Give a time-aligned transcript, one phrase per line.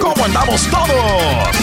[0.00, 1.56] ¿Cómo andamos todos?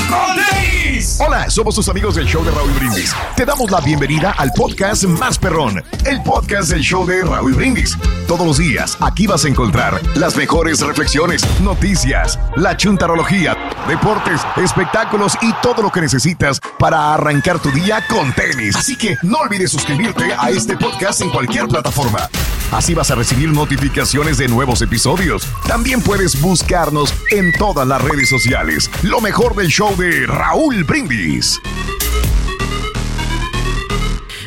[1.20, 3.16] Hola, somos tus amigos del show de Raúl Brindis.
[3.36, 7.98] Te damos la bienvenida al podcast Más Perrón, el podcast del show de Raúl Brindis.
[8.28, 15.38] Todos los días aquí vas a encontrar las mejores reflexiones, noticias, la chuntarología, deportes, espectáculos
[15.42, 18.76] y todo lo que necesitas para arrancar tu día con tenis.
[18.76, 22.30] Así que no olvides suscribirte a este podcast en cualquier plataforma.
[22.74, 25.48] Así vas a recibir notificaciones de nuevos episodios.
[25.68, 28.90] También puedes buscarnos en todas las redes sociales.
[29.04, 31.62] Lo mejor del show de Raúl Brindis.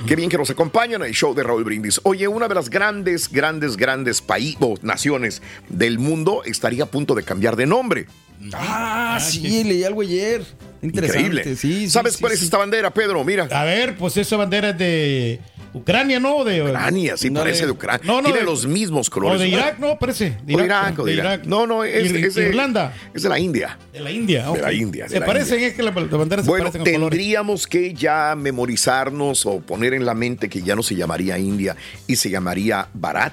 [0.08, 2.00] Qué bien que nos acompañan en el show de Raúl Brindis.
[2.02, 7.14] Oye, una de las grandes, grandes, grandes países o naciones del mundo estaría a punto
[7.14, 8.06] de cambiar de nombre.
[8.54, 10.44] Ah, sí, leí algo ayer.
[10.82, 11.26] Interesante.
[11.26, 11.44] Increíble.
[11.44, 12.46] Sí, sí, ¿Sabes sí, cuál es sí.
[12.46, 13.22] esta bandera, Pedro?
[13.22, 13.48] Mira.
[13.52, 15.40] A ver, pues esa bandera es de
[15.76, 16.42] Ucrania, ¿no?
[16.44, 18.00] De, Ucrania, sí, no, parece de Ucrania.
[18.04, 19.40] No, no, Tiene de- los mismos O colores.
[19.40, 20.36] de Irak, no, parece.
[20.42, 21.44] O de Irak, o de Irak.
[21.44, 22.94] No, no, es, Ir- es de Irlanda.
[23.14, 23.78] Es de la India.
[23.92, 24.50] De la India.
[24.50, 24.72] De la ok.
[24.74, 25.68] India, de Se la parecen, India.
[25.68, 27.10] es que la, la bandera se Bueno, parecen los colores.
[27.18, 31.76] tendríamos que ya memorizarnos o poner en la mente que ya no se llamaría India
[32.06, 33.32] y se llamaría Barat.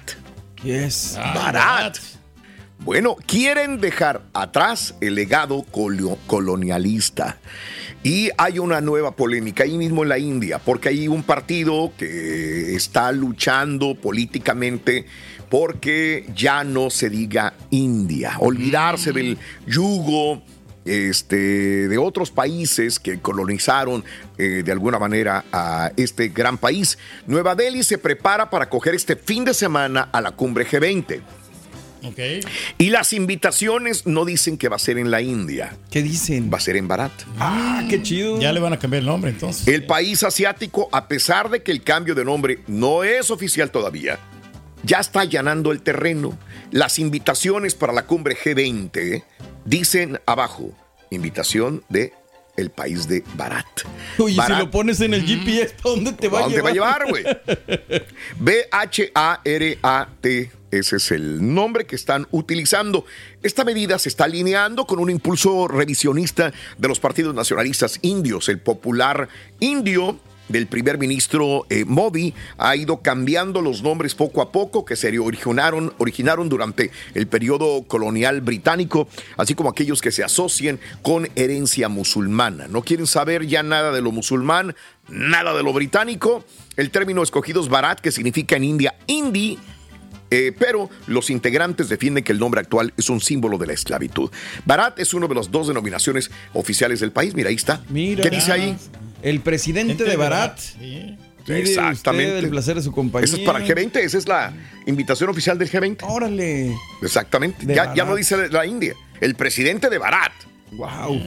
[0.63, 1.15] Yes.
[1.17, 1.97] Ah, Barat.
[2.83, 5.65] Bueno, quieren dejar atrás el legado
[6.27, 7.37] colonialista.
[8.03, 12.75] Y hay una nueva polémica ahí mismo en la India, porque hay un partido que
[12.75, 15.05] está luchando políticamente
[15.49, 20.41] porque ya no se diga India, olvidarse del yugo
[20.83, 24.03] este, de otros países que colonizaron
[24.37, 26.97] eh, de alguna manera a este gran país.
[27.27, 31.21] Nueva Delhi se prepara para coger este fin de semana a la cumbre G20.
[32.03, 32.19] Ok.
[32.77, 36.49] Y las invitaciones no dicen que va a ser en la India, ¿Qué dicen?
[36.53, 37.11] va a ser en Barat.
[37.39, 38.39] Ah, qué chido.
[38.39, 39.67] Ya le van a cambiar el nombre entonces.
[39.67, 44.19] El país asiático, a pesar de que el cambio de nombre no es oficial todavía,
[44.83, 46.37] ya está allanando el terreno.
[46.71, 49.23] Las invitaciones para la cumbre G20
[49.63, 50.71] dicen abajo,
[51.09, 52.11] invitación de
[52.57, 53.65] el país de Barat.
[54.17, 54.47] Barat.
[54.51, 56.65] si lo pones en el GPS, ¿para dónde te va ¿A a dónde llevar?
[56.65, 57.23] va a llevar, güey?
[59.33, 60.51] B-H-A-R-A-T.
[60.73, 63.05] Ese es el nombre que están utilizando.
[63.43, 68.49] Esta medida se está alineando con un impulso revisionista de los partidos nacionalistas indios.
[68.49, 69.29] El popular
[69.59, 70.17] indio
[70.49, 75.17] del primer ministro eh, Modi ha ido cambiando los nombres poco a poco que se
[75.19, 75.93] originaron,
[76.49, 79.07] durante el periodo colonial británico,
[79.37, 82.67] así como aquellos que se asocian con herencia musulmana.
[82.67, 84.75] No quieren saber ya nada de lo musulmán,
[85.07, 86.43] nada de lo británico.
[86.77, 89.59] El término escogido es Barat, que significa en India Indi.
[90.33, 94.31] Eh, pero los integrantes defienden que el nombre actual es un símbolo de la esclavitud.
[94.65, 97.35] Barat es una de las dos denominaciones oficiales del país.
[97.35, 97.81] Mira, ahí está.
[97.89, 98.23] Mira.
[98.23, 98.75] ¿Qué dice ahí?
[99.21, 100.57] El presidente de Barat.
[100.59, 101.17] Sí.
[101.47, 102.39] Exactamente.
[102.39, 103.25] el placer de su compañía.
[103.25, 104.53] Eso es para el G20, esa es la
[104.85, 105.97] invitación oficial del G20.
[106.03, 106.73] Órale.
[107.01, 107.65] Exactamente.
[107.65, 108.93] Ya, ya no dice la India.
[109.19, 110.31] El presidente de Barat.
[110.71, 111.21] Wow.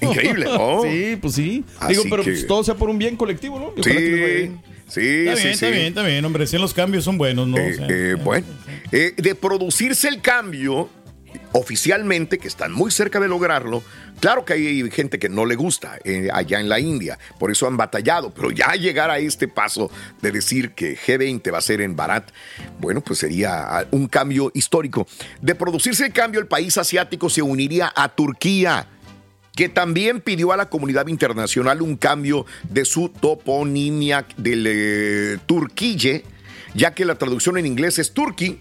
[0.00, 0.82] Increíble, ¿no?
[0.90, 1.64] Sí, pues sí.
[1.78, 3.72] Así Digo, pero que- pues, todo sea por un bien colectivo, ¿no?
[3.76, 4.69] Y ojalá que les vaya Sí.
[4.90, 5.48] Sí, Está sí, bien, sí.
[5.48, 6.46] está bien, está bien, hombre.
[6.46, 7.56] Si los cambios son buenos, ¿no?
[7.58, 8.46] Eh, O sea, eh, bueno,
[8.92, 10.88] eh, de producirse el cambio
[11.52, 13.82] oficialmente, que están muy cerca de lograrlo,
[14.20, 17.66] claro que hay gente que no le gusta eh, allá en la India, por eso
[17.66, 19.90] han batallado, pero ya llegar a este paso
[20.22, 22.30] de decir que G20 va a ser en Barat,
[22.78, 25.06] bueno, pues sería ah, un cambio histórico.
[25.40, 28.86] De producirse el cambio, el país asiático se uniría a Turquía
[29.60, 36.24] que también pidió a la comunidad internacional un cambio de su toponimia del eh, turquille,
[36.72, 38.58] ya que la traducción en inglés es turkey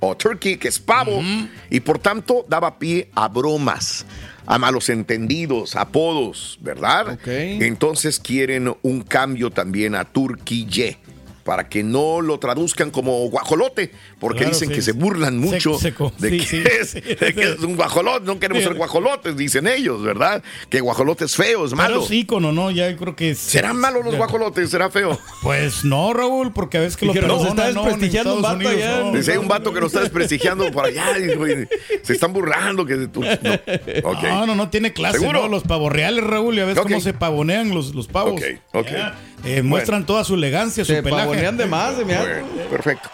[0.00, 1.22] o turkey, que es pavo,
[1.70, 4.04] y por tanto daba pie a bromas,
[4.44, 7.16] a malos entendidos, apodos, ¿verdad?
[7.24, 10.98] Entonces quieren un cambio también a turquille.
[11.44, 14.74] para que no lo traduzcan como guajolote, porque Claro, dicen sí.
[14.74, 16.12] que se burlan mucho Seco, seco.
[16.18, 17.00] de, Sí, que sí, es, sí.
[17.00, 18.26] de que es un guajolote.
[18.26, 18.68] No queremos Sí.
[18.68, 20.42] ser guajolotes, dicen ellos, ¿verdad?
[20.68, 22.04] Que guajolote es feo, es Pero malo.
[22.04, 22.70] es ícono, ¿no?
[22.70, 23.30] Ya creo que...
[23.30, 24.70] es- ¿Serán malos los guajolotes?
[24.70, 25.18] ¿Será feo?
[25.42, 27.84] Pues no, Raúl, porque a veces que lo Dijeron, nos perdonan, está ¿no?
[27.86, 29.04] Desprestigiando un Estados vato Unidos, allá.
[29.04, 29.16] no.
[29.16, 31.18] Dice, hay un vato que nos está desprestigiando por allá.
[31.18, 31.68] y, güey,
[32.02, 32.84] se están burlando.
[32.86, 34.12] Que tú, no.
[34.22, 35.42] No, no, no tiene clase, ¿Seguro?
[35.42, 35.48] ¿no?
[35.48, 36.84] Los pavos reales, Raúl, ya ves Ok.
[36.88, 38.34] cómo se pavonean los, los pavos.
[38.40, 38.86] Ok, ok.
[38.90, 41.22] Ya, eh, muestran toda su elegancia, su Se pelaje.
[41.24, 42.04] pavonean de más, de.
[42.04, 43.08] Bueno, perfecto.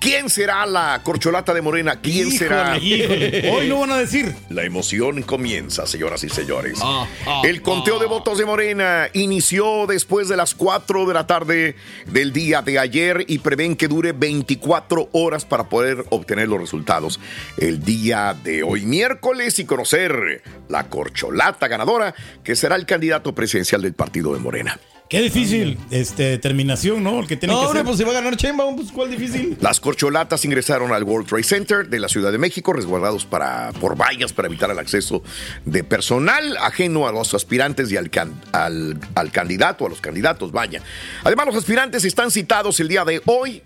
[0.00, 2.00] ¿Quién será la corcholata de Morena?
[2.00, 2.78] ¿Quién Híjole, será?
[2.78, 3.50] híjole.
[3.50, 4.34] Hoy no van a decir.
[4.48, 6.78] La emoción comienza, señoras y señores.
[6.82, 11.26] Ah, ah, El conteo de votos de Morena inició después de las 4 de la
[11.26, 11.76] tarde
[12.06, 17.20] del día de ayer y prevén que dure 24 horas para poder obtener los resultados
[17.58, 23.82] el día de hoy miércoles y conocer la corcholata ganadora que será el candidato presidencial
[23.82, 24.80] del partido de Morena.
[25.10, 27.18] Qué difícil este, determinación, ¿no?
[27.18, 27.86] El que tiene No, que hombre, hacer.
[27.86, 29.58] pues si va a ganar Chainbaum, pues cuál difícil.
[29.60, 33.96] Las corcholatas ingresaron al World Trade Center de la Ciudad de México, resguardados para, por
[34.00, 35.22] vallas para evitar el acceso
[35.64, 40.52] de personal ajeno a los aspirantes y al, can- al, al candidato, a los candidatos,
[40.52, 40.80] vaya.
[41.24, 43.64] Además, los aspirantes están citados el día de hoy,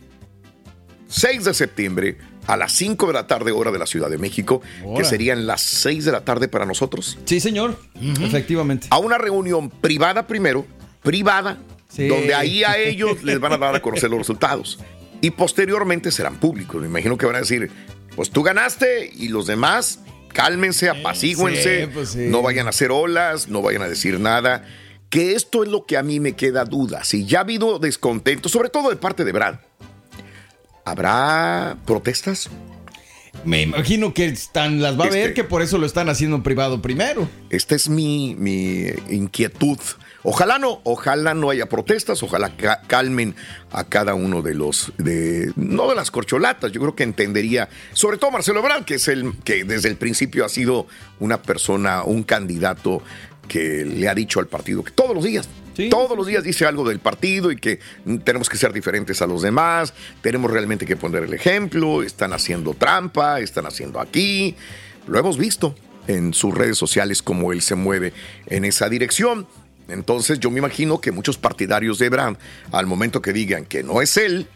[1.08, 4.62] 6 de septiembre, a las 5 de la tarde, hora de la Ciudad de México,
[4.96, 7.78] que serían las 6 de la tarde para nosotros, Sí, señor.
[8.22, 8.86] Efectivamente.
[8.90, 10.66] a una reunión privada primero,
[11.04, 11.58] privada,
[11.88, 12.08] Sí.
[12.08, 14.80] donde ahí a ellos les van a dar a conocer los resultados.
[15.20, 16.80] Y posteriormente serán públicos.
[16.80, 17.70] Me imagino que van a decir,
[18.16, 20.00] pues tú ganaste y los demás,
[20.32, 22.18] cálmense, apacíguense, sí, pues sí.
[22.28, 24.64] no vayan a hacer olas, no vayan a decir nada.
[25.08, 27.04] Que esto es lo que a mí me queda duda.
[27.04, 29.56] Si ya ha habido descontento, sobre todo de parte de Brad,
[30.84, 32.50] ¿habrá protestas?
[33.44, 36.36] Me imagino que están, las va a ver Este- que por eso lo están haciendo
[36.36, 37.28] en privado primero.
[37.50, 39.78] Esta es mi, mi inquietud.
[40.24, 43.34] Ojalá no, ojalá no haya protestas, ojalá ca- calmen
[43.70, 48.16] a cada uno de los, de, no de las corcholatas, yo creo que entendería, sobre
[48.16, 50.86] todo Marcelo Ebrard, que es el que desde el principio ha sido
[51.20, 53.02] una persona, un candidato
[53.48, 56.66] que le ha dicho al partido que todos los días, Sí, todos los días dice
[56.66, 57.80] algo del partido y que
[58.22, 59.92] tenemos que ser diferentes a los demás,
[60.22, 64.54] tenemos realmente que poner el ejemplo, están haciendo trampa, están haciendo aquí,
[65.08, 65.74] lo hemos visto
[66.06, 68.12] en sus redes sociales cómo él se mueve
[68.46, 69.48] en esa dirección.
[69.88, 72.36] Entonces yo me imagino que muchos partidarios de Brand,
[72.72, 74.46] al momento que digan que no es él,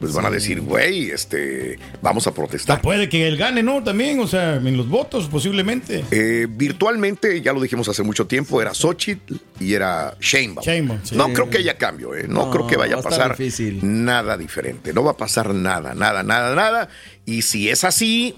[0.00, 2.78] pues van a decir, güey, este, vamos a protestar.
[2.78, 3.84] Ah, Puede que él gane, ¿no?
[3.84, 6.04] También, o sea, en los votos, posiblemente.
[6.10, 10.64] Eh, virtualmente, ya lo dijimos hace mucho tiempo, era Xochitl y era Sheinbaum.
[10.66, 11.14] Sheinbaum, sí.
[11.14, 12.24] No creo que haya cambio, ¿eh?
[12.26, 13.78] no, No, creo que vaya a va a estar pasar difícil.
[13.82, 14.92] nada diferente.
[14.92, 16.88] No va a pasar nada, nada, nada, nada.
[17.24, 18.34] Y si es así,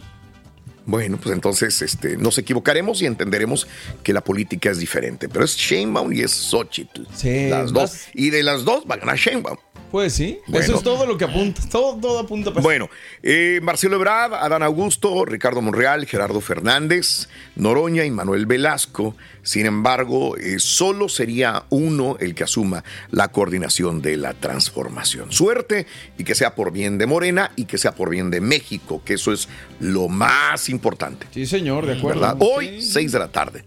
[0.87, 3.67] bueno, pues entonces este, nos equivocaremos y entenderemos
[4.03, 5.29] que la política es diferente.
[5.29, 7.03] Pero es Sheinbaum y es Xochitl.
[7.15, 8.01] Sí, las más- dos.
[8.15, 9.57] Y de las dos va a ganar Sheinbaum.
[9.91, 10.65] Pues sí, Bueno.
[10.65, 11.62] eso es todo lo que apunta.
[11.71, 12.91] Todo, todo apunta para Bueno,
[13.23, 19.15] eh, Marcelo Ebrard, Adán Augusto, Ricardo Monreal, Gerardo Fernández, Noroña y Manuel Velasco.
[19.43, 25.31] Sin embargo, eh, solo sería uno el que asuma la coordinación de la transformación.
[25.31, 25.87] Suerte
[26.19, 29.15] y que sea por bien de Morena y que sea por bien de México, que
[29.15, 29.49] eso es
[29.81, 31.27] lo más importante.
[31.31, 32.20] Sí, señor, de acuerdo.
[32.20, 32.37] ¿verdad?
[32.41, 33.65] Hoy, 6 de la tarde.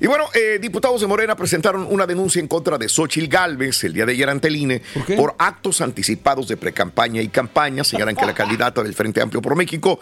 [0.00, 3.94] Y bueno, eh, diputados de Morena presentaron una denuncia en contra de Xochil Gálvez el
[3.94, 5.16] día de ayer ante el INE ¿Por qué?
[5.16, 7.84] por actos anticipados de precampaña y campaña.
[7.84, 10.00] Señalan que la candidata del Frente Amplio por México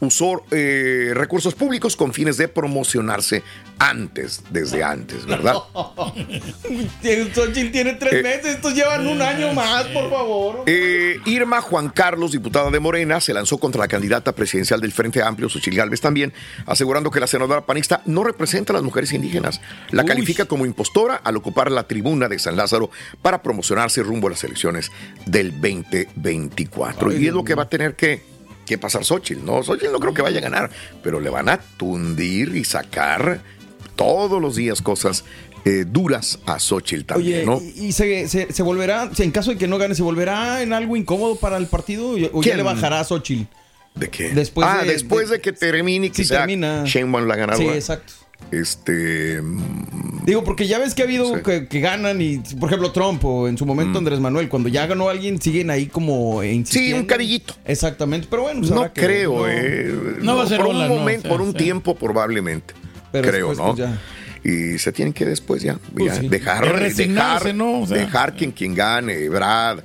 [0.00, 3.42] usó eh, recursos públicos con fines de promocionarse
[3.78, 5.54] antes, desde antes, ¿verdad?
[7.34, 10.62] Xochitl tiene tres Eh, meses, estos llevan un año más, por favor.
[10.66, 15.22] Eh, Irma Juan Carlos, diputada de Morena, se lanzó contra la candidata presidencial del Frente
[15.22, 16.32] Amplio, Xochitl Gálvez también,
[16.66, 19.60] asegurando que la senadora panista no representa a las mujeres indígenas.
[19.90, 20.08] La Uy.
[20.08, 22.90] califica como impostora al ocupar la tribuna de San Lázaro
[23.22, 24.90] para promocionarse rumbo a las elecciones
[25.26, 27.12] del 2024.
[27.12, 28.22] y es lo que va a tener que,
[28.66, 29.44] que pasar Xochitl.
[29.44, 30.70] No, Xochitl no creo que vaya a ganar,
[31.02, 33.40] pero le van a tundir y sacar
[33.96, 35.24] todos los días cosas
[35.64, 37.60] eh, duras a Xochitl también, Oye, ¿no?
[37.82, 40.72] y, y se, se- se volverá, en caso de que no gane, ¿se volverá en
[40.72, 42.14] algo incómodo para el partido?
[42.32, 43.44] ¿O ya le bajará a Xochitl?
[43.94, 44.30] ¿De qué?
[44.30, 46.82] Después ah, de- después de, de- que termine y que Sí, termina.
[46.84, 47.66] Sheinbaum la ganadora.
[47.70, 48.12] Sí, exacto.
[48.50, 49.40] Este.
[49.42, 51.42] mm, Digo, porque ya ves que ha habido Sí.
[51.44, 54.86] que, que ganan y, por ejemplo, Trump o en su momento Andrés Manuel, cuando ya
[54.86, 56.96] ganó alguien, siguen ahí como insistiendo.
[56.96, 57.54] Sí, un carillito.
[57.64, 59.94] Exactamente, pero bueno, pues No que creo, ver, eh.
[60.22, 61.58] No va a ser Por un ola, no, momento, o sea, por un sí.
[61.58, 62.74] tiempo, probablemente.
[63.12, 63.74] Pero creo, después, ¿no?
[63.76, 64.00] pues, ya.
[64.46, 66.28] Y se tienen que después ya, Pues ya sí.
[66.28, 67.80] dejar, dejar, ¿no?
[67.80, 67.96] O sea.
[67.98, 69.78] dejar quien quien gane, Brad,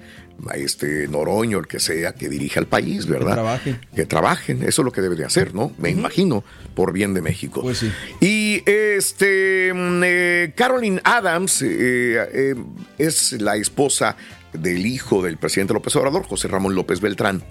[0.56, 3.30] este Noroño, el que sea, que dirija al país, ¿verdad?
[3.30, 3.80] Que trabajen.
[3.96, 5.72] Que trabajen, eso es lo que debe de hacer, ¿no?
[5.78, 6.44] Me imagino,
[6.74, 7.62] por bien de México.
[7.62, 7.92] Pues sí.
[8.20, 12.56] Y este, mm, eh, Caroline Adams eh, eh,
[12.98, 14.16] es la esposa
[14.54, 17.44] del hijo del presidente López Obrador, José Ramón López Beltrán.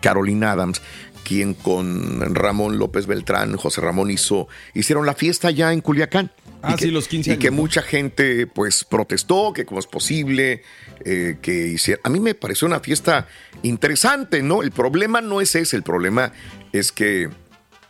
[0.00, 0.80] Caroline Adams,
[1.24, 6.30] quien con Ramón López Beltrán, José Ramón hizo, hicieron la fiesta ya en Culiacán.
[6.62, 9.78] Ah, Y que- sí, los 15 Y que años, mucha gente pues protestó, que cómo
[9.80, 10.62] es posible
[11.04, 12.00] eh, que hiciera.
[12.04, 13.28] A mí me pareció una fiesta
[13.62, 14.62] interesante, ¿no?
[14.62, 16.32] El problema no es ese, el problema
[16.72, 17.28] es que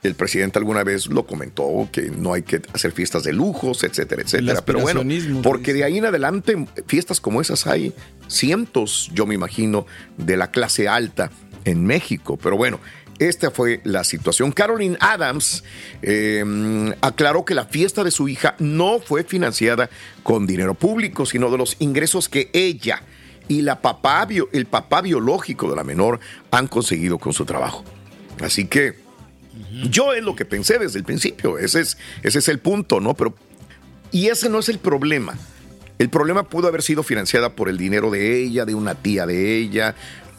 [0.02, 4.22] el presidente alguna vez lo comentó, que no hay que hacer fiestas de lujos, etcétera,
[4.22, 4.62] etcétera.
[4.64, 5.02] Pero bueno,
[5.42, 7.92] porque de ahí en adelante fiestas como esas hay
[8.28, 11.30] cientos, yo me imagino, de la clase alta
[11.64, 12.36] en México.
[12.36, 12.78] Pero bueno,
[13.18, 14.52] esta fue la situación.
[14.52, 15.64] Caroline Adams
[16.02, 16.44] eh,
[17.00, 19.90] aclaró que la fiesta de su hija no fue financiada
[20.22, 23.02] con dinero público, sino de los ingresos que ella
[23.48, 26.20] y la papá, el papá biológico de la menor
[26.50, 27.84] han conseguido con su trabajo.
[28.40, 28.94] Así que
[29.90, 33.14] yo es lo que pensé desde el principio, ese es, ese es el punto, ¿no?
[33.14, 33.34] Pero,
[34.12, 35.36] y ese no es el problema.
[35.98, 39.56] El problema pudo haber sido financiada por el dinero de ella, de una tía de
[39.56, 39.96] ella,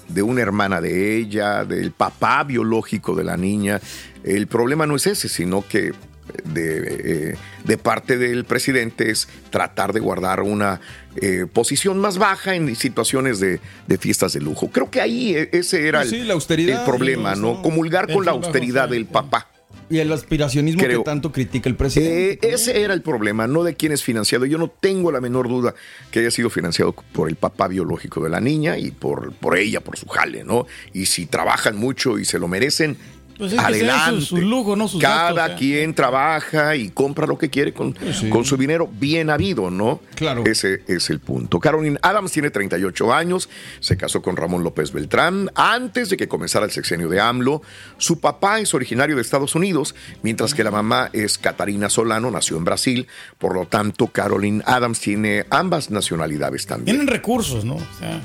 [0.09, 3.79] de una hermana de ella, del papá biológico de la niña.
[4.23, 5.93] El problema no es ese, sino que
[6.43, 10.79] de, eh, de parte del presidente es tratar de guardar una
[11.21, 14.69] eh, posición más baja en situaciones de, de fiestas de lujo.
[14.69, 16.27] Creo que ahí eh, ese era el, sí,
[16.85, 17.61] problema, ¿no?
[17.61, 19.47] Comulgar con la austeridad del papá.
[19.89, 20.99] Y el aspiracionismo Creo.
[20.99, 22.47] que tanto critica el presidente.
[22.47, 24.45] Eh, ese era el problema, no de quién es financiado.
[24.45, 25.73] Yo no tengo la menor duda
[26.11, 29.81] que haya sido financiado por el papá biológico de la niña y por, por ella,
[29.81, 30.67] por su jale, ¿no?
[30.93, 32.97] Y si trabajan mucho y se lo merecen,
[33.39, 34.19] Pues es adelante.
[34.19, 35.55] sus- sus lujos, no sus Cada gastos, sea.
[35.57, 38.29] quien trabaja y compra lo que quiere con, Pues sí.
[38.29, 40.01] con su dinero bien habido, ¿no?
[40.13, 40.43] Claro.
[40.45, 41.59] Ese es el punto.
[41.59, 46.65] Caroline Adams tiene 38 años, se casó con Ramón López Beltrán antes de que comenzara
[46.65, 47.61] el sexenio de AMLO.
[47.97, 52.57] Su papá es originario de Estados Unidos, mientras que la mamá es Catarina Solano, nació
[52.57, 53.07] en Brasil.
[53.37, 56.97] Por lo tanto, Caroline Adams tiene ambas nacionalidades también.
[56.97, 57.75] Tienen recursos, ¿no?
[57.75, 58.19] O sea,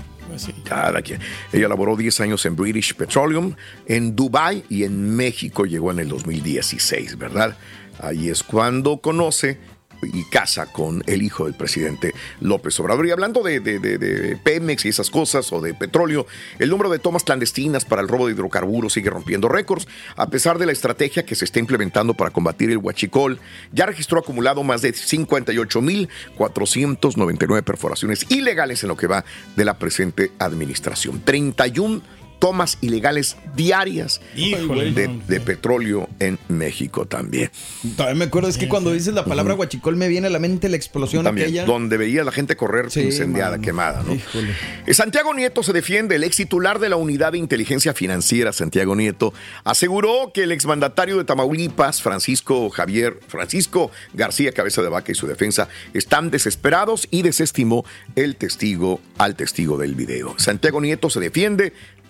[1.53, 3.55] Ella laboró 10 años en British Petroleum,
[3.87, 7.57] en Dubai y en México llegó en el 2016, ¿verdad?
[8.01, 9.59] Ahí es cuando conoce
[10.05, 13.07] y casa con el hijo del presidente López Obrador.
[13.07, 16.27] Y hablando de, Pemex y esas cosas, o de petróleo,
[16.59, 20.59] el número de tomas clandestinas para el robo de hidrocarburos sigue rompiendo récords, a pesar
[20.59, 23.39] de la estrategia que se está implementando para combatir el huachicol.
[23.73, 29.25] Ya registró acumulado más de 58.499 perforaciones ilegales en lo que va
[29.57, 31.23] de la presente administración.
[31.25, 32.03] 31
[32.45, 35.45] tomas ilegales diarias Híjole, de, no, de no.
[35.47, 37.51] petróleo en México también.
[37.97, 40.69] Todavía me acuerdo, es que cuando dices la palabra guachicol me viene a la mente
[40.69, 41.65] la explosión También, aquella.
[41.65, 43.63] donde veía a la gente correr Sí, incendiada, mano.
[43.63, 44.15] quemada, ¿no?
[44.15, 44.51] Híjole.
[44.87, 46.17] Eh, Santiago Nieto se defiende.
[46.17, 49.33] El ex titular de la Unidad de Inteligencia Financiera, Santiago Nieto,
[49.65, 55.27] aseguró que el exmandatario de Tamaulipas, Francisco Javier, Francisco García Cabeza de Vaca y su
[55.27, 57.87] defensa están desesperados y desestimó
[58.17, 60.35] el testigo al testigo del video.
[60.37, 61.73] Santiago Nieto se defiende,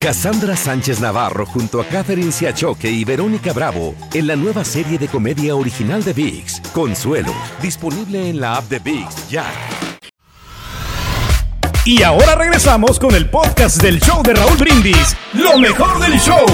[0.00, 5.08] Cassandra Sánchez Navarro junto a Catherine Siachoque y Verónica Bravo en la nueva serie de
[5.08, 9.44] comedia original de VIX, Consuelo, disponible en la app de VIX ya.
[11.84, 15.16] Y ahora regresamos con el podcast del show de Raúl Brindis.
[15.32, 16.46] Lo mejor del show.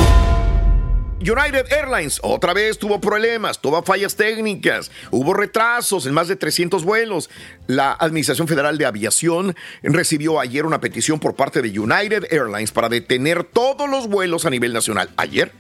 [1.24, 6.84] United Airlines otra vez tuvo problemas, tuvo fallas técnicas, hubo retrasos en más de 300
[6.84, 7.30] vuelos.
[7.66, 12.90] La Administración Federal de Aviación recibió ayer una petición por parte de United Airlines para
[12.90, 15.10] detener todos los vuelos a nivel nacional.
[15.16, 15.52] Ayer.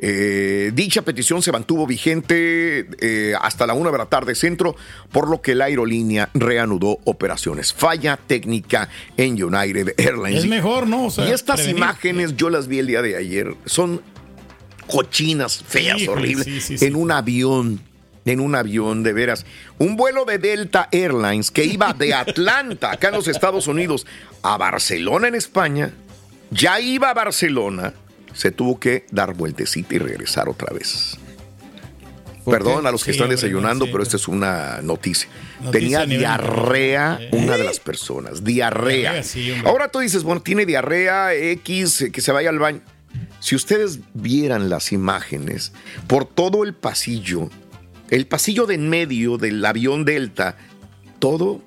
[0.00, 4.76] Eh, dicha petición se mantuvo vigente eh, hasta la una de la tarde centro,
[5.10, 7.72] por lo que la aerolínea reanudó operaciones.
[7.72, 10.44] Falla técnica en United Airlines.
[10.44, 11.06] Es mejor, ¿no?
[11.06, 11.78] O sea, y estas prevenir.
[11.78, 13.56] imágenes yo las vi el día de ayer.
[13.64, 14.00] Son
[14.90, 16.44] cochinas, feas, horribles.
[16.44, 16.84] sí, sí, sí.
[16.86, 17.80] En un avión.
[18.24, 19.46] En un avión, de veras.
[19.78, 24.06] Un vuelo de Delta Airlines que iba de Atlanta, acá en los Estados Unidos,
[24.42, 25.92] a Barcelona, en España.
[26.50, 27.94] Ya iba a Barcelona.
[28.34, 31.16] Se tuvo que dar vueltecita y regresar otra vez.
[32.44, 35.28] ¿Por Perdón a los que Sí, están desayunando, sí, pero esta es una noticia.
[35.60, 37.44] Noticia Tenía nivel diarrea internacional.
[37.44, 38.44] una de las personas.
[38.44, 38.96] Diarrea.
[39.12, 39.68] Diarrea, sí, hombre.
[39.70, 42.80] Ahora tú dices, bueno, tiene diarrea X, eh, que se vaya al baño.
[43.40, 45.72] Si ustedes vieran las imágenes
[46.06, 47.48] por todo el pasillo,
[48.10, 50.56] el pasillo de en medio del avión Delta,
[51.18, 51.62] todo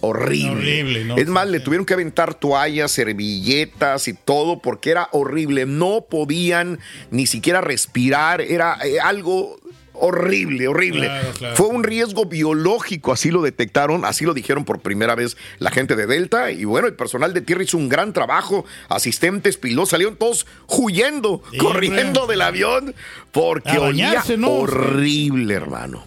[0.00, 0.50] horrible.
[0.50, 1.16] Horrible, ¿no?
[1.16, 5.66] Es más, le tuvieron que aventar toallas, servilletas y todo porque era horrible.
[5.66, 6.78] No podían
[7.10, 8.40] ni siquiera respirar.
[8.40, 9.58] Era eh, algo
[9.94, 11.06] horrible, horrible.
[11.06, 11.56] Claro, claro.
[11.56, 15.96] Fue un riesgo biológico, así lo detectaron, así lo dijeron por primera vez la gente
[15.96, 16.50] de Delta.
[16.50, 18.64] Y bueno, el personal de tierra hizo un gran trabajo.
[18.88, 22.34] Asistentes, pilotos, salieron todos huyendo, Sí, corriendo hombre.
[22.34, 22.94] del avión
[23.30, 24.50] porque olía ¿no?
[24.50, 26.04] horrible, hermano.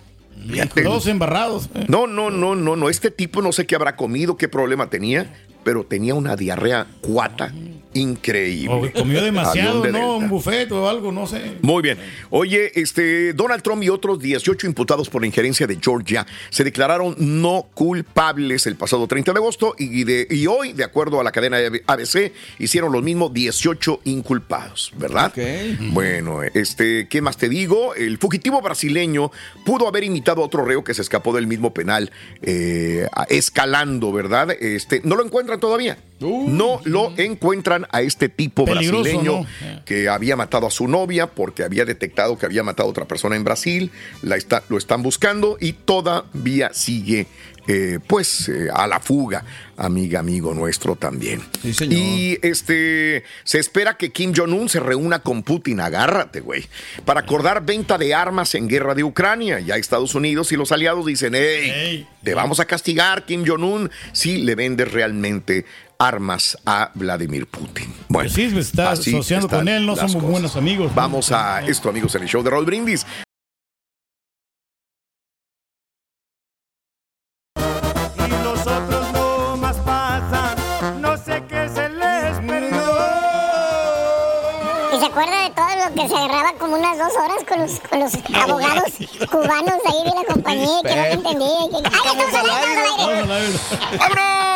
[0.50, 0.84] Fíjate.
[0.84, 1.70] Todos embarrados.
[1.74, 1.86] ¿eh?
[1.88, 2.90] No, no, no, no, no.
[2.90, 7.52] Este tipo no sé qué habrá comido, qué problema tenía, pero tenía una diarrea cuata
[7.96, 8.92] increíble.
[8.94, 9.98] O comió demasiado, de ¿no?
[9.98, 10.26] Delta.
[10.26, 11.58] Un buffet o algo, no sé.
[11.62, 11.98] Muy bien.
[12.30, 17.16] Oye, este Donald Trump y otros 18 imputados por la injerencia de Georgia se declararon
[17.18, 21.32] no culpables el pasado 30 de agosto y, de, y hoy, de acuerdo a la
[21.32, 25.28] cadena ABC, hicieron los mismos 18 inculpados, ¿verdad?
[25.28, 25.40] Ok.
[25.92, 27.96] Bueno, este, ¿qué más te digo?
[27.96, 29.32] El fugitivo brasileño
[29.66, 32.12] pudo haber imitado a otro reo que se escapó del mismo penal,
[32.42, 34.52] eh, escalando, ¿verdad?
[34.52, 35.98] Este, no lo encuentran todavía.
[36.22, 36.50] Uh.
[36.50, 39.46] no lo encuentran a este tipo brasileño
[39.84, 43.36] que había matado a su novia porque había detectado que había matado a otra persona
[43.36, 43.92] en Brasil.
[44.22, 47.28] La está- lo están buscando y todavía sigue.
[47.68, 49.44] eh, pues eh, a la fuga,
[49.76, 51.42] amiga, amigo nuestro también.
[51.64, 51.94] Sí, señor.
[51.98, 56.64] Y este se espera que Kim Jong-un se reúna con Putin, agárrate, güey,
[57.06, 59.62] para acordar venta de armas en guerra de Ucrania.
[59.62, 62.08] Ya Estados Unidos y los aliados dicen, hey, Ey.
[62.24, 65.66] te vamos a castigar, Kim Jong-un, si le vendes realmente
[66.00, 67.94] armas a Vladimir Putin.
[68.08, 70.30] Bueno, sí, me está así asociando con él, no somos cosas.
[70.30, 70.90] buenos amigos.
[70.90, 70.96] ¿no?
[70.96, 73.06] Vamos a esto, amigos, en el show de Roll Brindis.
[78.18, 82.84] Y los otros no más pasan, no sé qué se les perdió.
[84.94, 87.80] ¿Y se acuerda de todo lo que se agarraba como unas dos horas con los,
[87.82, 88.94] con los abogados
[89.30, 91.70] cubanos ahí de la compañía que no te entendía?
[91.70, 91.78] Que...
[91.78, 94.55] ¡Ay, estamos al aire, estamos al aire!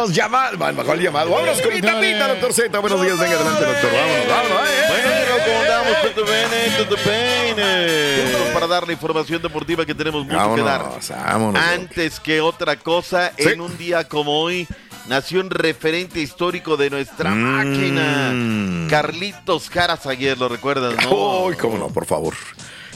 [0.00, 0.16] ¡Vámonos!
[0.16, 1.30] Llamado, mejor llamado.
[1.30, 2.78] Vámonos con mi tapita, doctor Z.
[2.78, 3.90] Buenos días, venga adelante, doctor.
[3.92, 4.68] Vámonos, vámonos.
[4.68, 6.02] ¡eh, eh, Bueno, ¿cómo andamos?
[6.02, 10.80] Tutto bene, para dar la información deportiva que tenemos mucho que dar.
[10.82, 11.62] Vámonos, vámonos.
[11.62, 13.48] Antes que otra cosa, Sí.
[13.48, 14.66] en un día como hoy,
[15.06, 17.38] nació un referente histórico de nuestra Mm.
[17.38, 18.88] máquina.
[18.90, 21.48] Carlitos Caras ayer, ¿lo recuerdas, no?
[21.48, 22.34] Ay, cómo no, por favor.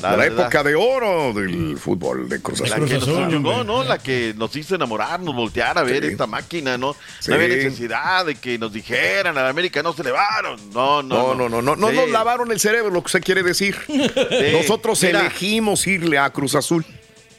[0.02, 2.88] La de la época de oro del fútbol de Cruz La Azul.
[2.88, 3.64] que nos Azul, hombre.
[3.64, 3.84] ¿no?
[3.84, 6.10] La que nos hizo enamorarnos, voltear a ver Sí.
[6.10, 6.94] esta máquina, ¿no?
[7.20, 7.30] Sí.
[7.30, 10.58] No había necesidad de que nos dijeran, a la América no se elevaron.
[10.72, 11.96] No, no, No, no, no, no, no Sí.
[11.96, 13.76] nos lavaron el cerebro, lo que usted quiere decir.
[14.52, 15.20] Nosotros Mira.
[15.20, 16.84] elegimos irle a Cruz Azul.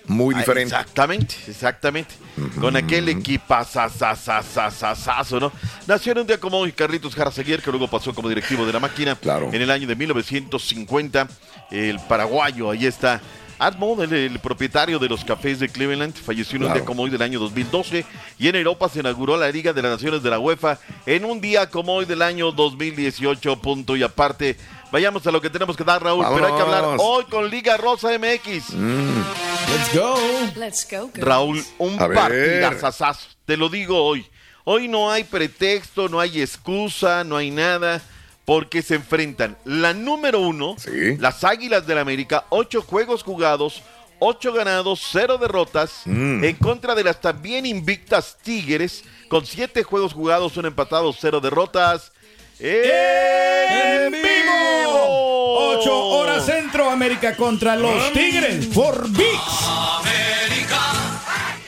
[0.07, 0.75] Muy Ah, diferente.
[0.75, 2.13] Exactamente, exactamente.
[2.61, 5.51] Con aquel equipazazazazazazo, ¿no?
[5.87, 8.79] Nació en un día como hoy Carlitos Jaraseguier, que luego pasó como directivo de la
[8.79, 9.15] máquina.
[9.15, 9.49] Claro.
[9.51, 11.27] En el año de 1950,
[11.71, 13.21] el paraguayo, ahí está.
[13.57, 16.79] Admond, el, el propietario de los cafés de Cleveland, falleció en un Claro.
[16.81, 18.05] día como hoy del año 2012
[18.37, 21.39] y en Europa se inauguró la Liga de las Naciones de la UEFA en un
[21.39, 24.57] día como hoy del año 2018, punto y aparte.
[24.91, 27.77] Vayamos a lo que tenemos que dar, Raúl, pero hay que hablar hoy con Liga
[27.77, 28.73] Rosa MX.
[28.73, 30.17] Let's go.
[30.57, 31.09] Let's go.
[31.13, 31.25] girls.
[31.25, 33.27] Raúl, un partidazazazo.
[33.45, 34.25] Te lo digo hoy.
[34.63, 38.01] Hoy no hay pretexto, no hay excusa, no hay nada.
[38.45, 41.17] Porque se enfrentan la número uno, Sí.
[41.17, 43.81] las Águilas del América, ocho juegos jugados,
[44.19, 46.43] ocho ganados, cero derrotas, Mm.
[46.43, 52.11] en contra de las también invictas Tigres, con siete juegos jugados, un empatado, cero derrotas.
[52.59, 55.77] ¡En vivo!
[55.77, 59.39] Ocho horas Centroamérica contra los Tigres por VIX.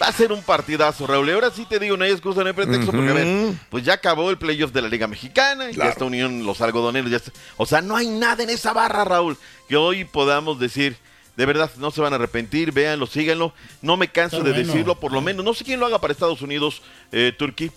[0.01, 1.27] Va a ser un partidazo, Raúl.
[1.27, 3.83] Y ahora sí te digo, no hay excusa, no hay pretexto, porque a ver, pues
[3.83, 7.31] ya acabó el playoff de la Liga Mexicana, ya está unión los algodoneros, ya está-
[7.57, 10.95] O sea, no hay nada en esa barra, Raúl, que hoy podamos decir,
[11.35, 13.53] de verdad, no se van a arrepentir, véanlo, síganlo.
[13.81, 14.67] No me canso de bueno.
[14.67, 17.69] decirlo, por lo menos, no sé quién lo haga para Estados Unidos, eh, Turquía,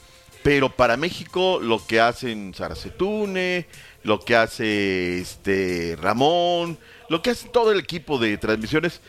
[0.42, 3.66] pero para México lo que hacen Sara Setune,
[4.02, 6.78] lo que hace este Ramón,
[7.08, 9.00] lo que hace todo el equipo de transmisiones,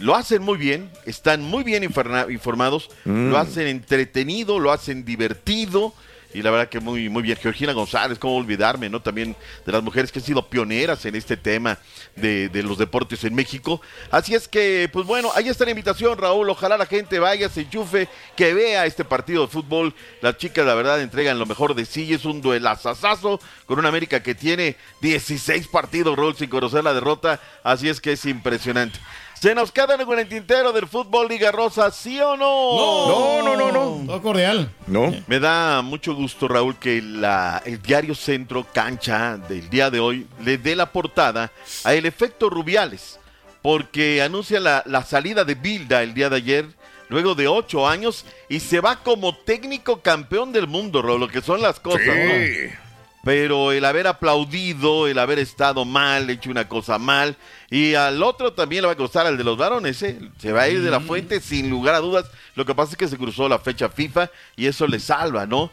[0.00, 3.30] lo hacen muy bien, están muy bien informa- informados, Mm.
[3.30, 5.92] lo hacen entretenido, lo hacen divertido.
[6.34, 7.38] Y la verdad que muy, muy bien.
[7.40, 9.00] Georgina González, cómo olvidarme, ¿no?
[9.00, 9.34] También
[9.64, 11.78] de las mujeres que han sido pioneras en este tema
[12.16, 13.80] de, de los deportes en México.
[14.10, 16.50] Así es que, pues bueno, ahí está la invitación, Raúl.
[16.50, 19.94] Ojalá la gente vaya, se enchufe, que vea este partido de fútbol.
[20.20, 22.12] Las chicas, la verdad, entregan lo mejor de sí.
[22.12, 27.40] Es un duelazazazo con una América que tiene 16 partidos, Raúl, sin conocer la derrota.
[27.64, 28.98] Así es que es impresionante.
[29.40, 32.76] ¿Se nos queda algo en el tintero del fútbol Liga Rosa, sí o no?
[32.76, 34.06] No, no, no, no.
[34.06, 34.68] Todo cordial.
[34.88, 35.14] No.
[35.28, 40.26] Me da mucho gusto, Raúl, que la, el diario Centro Cancha del día de hoy
[40.44, 41.52] le dé la portada
[41.84, 43.20] a El Efecto Rubiales,
[43.62, 46.66] porque anuncia la, la salida de Bilda el día de ayer,
[47.08, 51.42] luego de ocho años, y se va como técnico campeón del mundo, Raúl, lo que
[51.42, 52.87] son las cosas, ¿no?
[53.28, 57.36] Pero el haber aplaudido, el haber estado mal, hecho una cosa mal,
[57.68, 60.18] y al otro también le va a costar al de los varones, ¿eh?
[60.38, 62.24] Se va a ir de la fuente sin lugar a dudas.
[62.54, 65.70] Lo que pasa es que se cruzó la fecha FIFA y eso le salva, ¿no?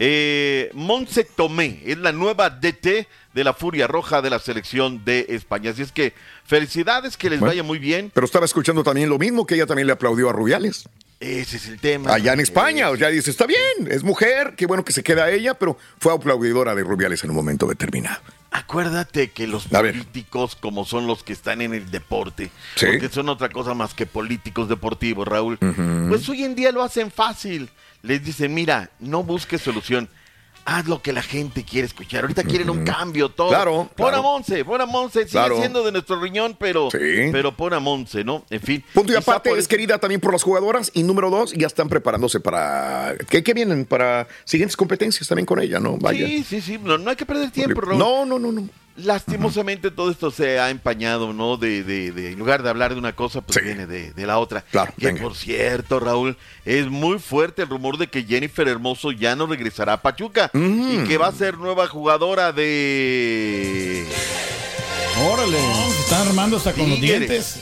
[0.00, 5.26] Eh, Monse Tomé es la nueva DT de la Furia Roja de la selección de
[5.30, 5.72] España.
[5.72, 7.50] Así es que felicidades, que les Bueno.
[7.50, 8.12] vaya muy bien.
[8.14, 10.88] Pero estaba escuchando también lo mismo, que ella también le aplaudió a Rubiales.
[11.18, 12.14] Ese es el tema.
[12.14, 13.58] Allá en España, o sea, dice, está bien,
[13.90, 17.36] es mujer, qué bueno que se queda ella, pero fue aplaudidora de Rubiales en un
[17.36, 18.20] momento determinado.
[18.52, 19.94] Acuérdate que los A ver.
[19.94, 22.86] políticos, como son los que están en el deporte, Sí.
[22.86, 25.58] porque son otra cosa más que políticos deportivos, Raúl,
[26.08, 27.68] pues hoy en día lo hacen fácil.
[28.02, 30.08] Les dicen, mira, no busques solución.
[30.64, 32.20] Haz lo que la gente quiere escuchar.
[32.22, 33.48] Ahorita quieren un cambio, todo.
[33.48, 34.20] Claro, Pon a.
[34.20, 35.20] Monse, pon a Monse.
[35.20, 35.56] Sigue Claro.
[35.58, 36.98] siendo de nuestro riñón, pero, Sí.
[37.32, 38.44] pero pon a Monse, ¿no?
[38.50, 38.84] En fin.
[38.92, 40.90] Punto y aparte, es querida también por las jugadoras.
[40.92, 43.14] Y número dos, ya están preparándose para.
[43.30, 43.86] ¿Qué, qué vienen?
[43.86, 45.96] Para siguientes competencias también con ella, ¿no?
[45.96, 46.26] Vaya.
[46.26, 46.78] Sí, sí, sí.
[46.82, 47.98] No, no hay que perder tiempo, Raúl.
[47.98, 48.68] No, no, no, no.
[48.98, 51.56] Lastimosamente todo esto se ha empañado, ¿no?
[51.56, 53.64] De, de, de- en lugar de hablar de una cosa, pues Sí.
[53.64, 54.62] viene de, de la otra.
[54.62, 55.22] Claro, que venga.
[55.22, 59.94] por cierto, Raúl, es muy fuerte el rumor de que Jennifer Hermoso ya no regresará
[59.94, 61.04] a Pachuca Mm.
[61.04, 64.04] y que va a ser nueva jugadora de
[65.30, 65.60] Órale.
[65.60, 67.60] No, se están armando hasta con los dientes.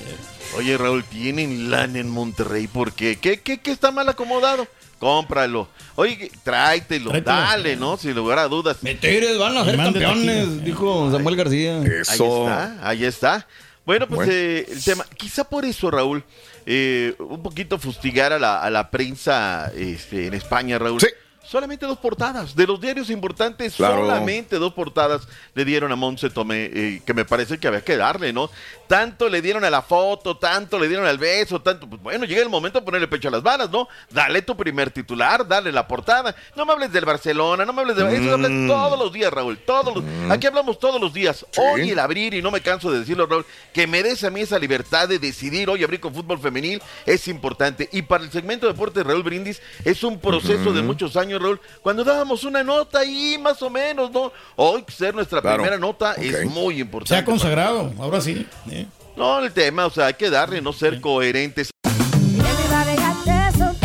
[0.56, 3.16] Oye, Raúl, tienen lana en Monterrey, ¿por qué?
[3.18, 4.66] ¿Qué, qué, qué está mal acomodado?
[4.98, 5.68] Cómpralo.
[5.94, 7.36] Oye, tráetelo, Tráetelo.
[7.36, 7.96] dale, ¿no?
[7.96, 8.78] Sin lugar a dudas.
[8.82, 10.64] Me Tigres van a ser campeones, taquilla.
[10.64, 11.78] dijo Samuel García.
[11.80, 12.42] Ahí Eso.
[12.48, 13.46] está, ahí está.
[13.84, 14.32] Bueno, pues Bueno.
[14.32, 16.24] eh, el tema, quizá por eso, Raúl,
[16.64, 21.00] eh, un poquito fustigar a la, a la prensa este, en España, Raúl.
[21.00, 21.06] Sí.
[21.46, 22.54] Solamente dos portadas.
[22.56, 24.02] De los diarios importantes, Claro.
[24.02, 27.96] solamente dos portadas le dieron a Monse Tomé, eh, que me parece que había que
[27.96, 28.50] darle, ¿no?
[28.88, 31.88] Tanto le dieron a la foto, tanto le dieron al beso, tanto.
[31.88, 33.88] Pues bueno, llega el momento de ponerle pecho a las balas, ¿no?
[34.10, 36.34] Dale tu primer titular, dale la portada.
[36.56, 38.16] No me hables del Barcelona, no me hables de.
[38.16, 39.58] Eso hablas todos los días, Raúl.
[39.58, 40.04] Todos los...
[40.30, 41.46] Aquí hablamos todos los días.
[41.56, 44.40] Hoy el abrir, y no me canso de decirlo, Raúl, que me des a mí
[44.40, 47.88] esa libertad de decidir hoy abrir con fútbol femenil es importante.
[47.92, 51.60] Y para el segmento de deportes, Raúl Brindis, es un proceso de muchos años, Raúl,
[51.82, 54.32] cuando dábamos una nota ahí más o menos, ¿no?
[54.56, 55.56] Hoy ser nuestra Claro.
[55.58, 56.18] primera nota Ok.
[56.18, 57.16] es muy Se importante.
[57.16, 58.46] ha consagrado, ahora sí.
[58.70, 58.86] ¿eh?
[59.16, 61.70] No, el tema, o sea, hay que darle, no ser coherentes.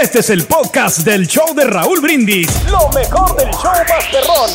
[0.00, 2.48] Este es el podcast del show de Raúl Brindis.
[2.70, 4.50] Lo mejor del show Masterrón.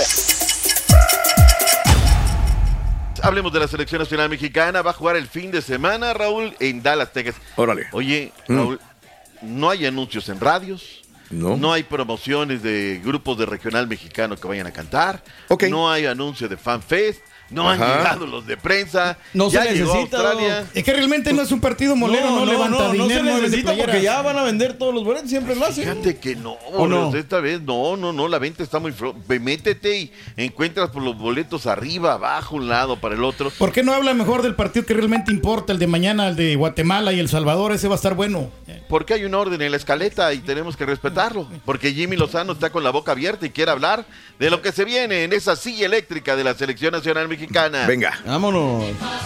[3.24, 4.84] hablemos de la selección nacional mexicana.
[4.84, 7.36] Va a jugar el fin de semana, Raúl, en Dallas, Texas.
[7.56, 7.88] Órale.
[7.92, 8.56] Oye, Mm.
[8.56, 8.80] Raúl,
[9.42, 11.02] no hay anuncios en radios.
[11.32, 11.72] No.
[11.72, 15.24] hay promociones de grupos de regional mexicano que vayan a cantar.
[15.48, 15.64] Ok.
[15.70, 17.22] No hay anuncio de FanFest.
[17.52, 19.18] No han llegado los de prensa.
[19.34, 20.66] No ya se llegó necesita, Australia.
[20.74, 23.76] Es que realmente no es un partido molero, no, levanta no, dinero, se no necesita
[23.76, 25.84] porque ya van a vender todos los boletos, siempre lo hacen.
[25.84, 27.14] Fíjate que no, ¿O no?
[27.16, 28.94] Esta vez no, no, no, la venta está muy
[29.42, 33.50] Métete y encuentras por los boletos arriba, abajo, un lado, para el otro.
[33.58, 36.56] ¿Por qué no habla mejor del partido que realmente importa, el de mañana, el de
[36.56, 37.72] Guatemala y El Salvador?
[37.72, 38.52] Ese va a estar bueno.
[38.88, 41.48] Porque hay un orden en la escaleta y tenemos que respetarlo.
[41.66, 44.06] Porque Jimmy Lozano está con la boca abierta y quiere hablar
[44.40, 47.41] de lo que se viene en esa silla eléctrica de la selección nacional mexicana.
[47.88, 48.20] Venga.
[48.26, 48.84] Vámonos.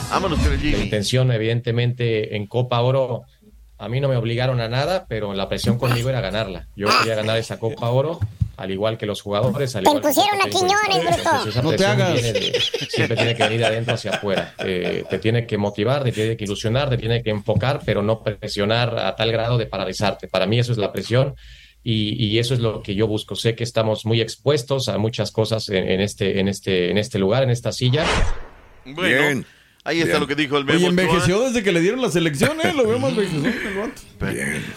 [0.09, 0.83] Vámonos con el La Jimmy.
[0.83, 3.23] intención, evidentemente, en Copa Oro,
[3.77, 6.67] a mí no me obligaron a nada, pero la presión conmigo era ganarla.
[6.75, 8.19] Yo quería ganar esa Copa Oro,
[8.57, 9.75] al igual que los jugadores.
[9.75, 11.49] Al Te igual que pusieron a Quiñones, bruto.
[11.49, 12.21] Esa No te presión hagas.
[12.23, 14.53] de- siempre tiene que venir de adentro hacia afuera.
[14.59, 18.23] Eh, te tiene que motivar, te tiene que ilusionar, te tiene que enfocar, pero no
[18.23, 20.27] presionar a tal grado de paralizarte.
[20.29, 21.35] Para mí eso es la presión.
[21.87, 23.35] Y, y eso es lo que yo busco.
[23.35, 27.19] Sé que estamos muy expuestos a muchas cosas en, en este, en, este, en este
[27.19, 28.03] lugar, en esta silla.
[28.85, 29.45] Bueno, Bien.
[29.85, 30.19] Ahí está Bien.
[30.19, 30.89] lo que dijo el Memo Ochoa.
[30.89, 32.73] envejeció desde que le dieron la selección, ¿eh?
[32.75, 33.93] Lo vemos envejeció el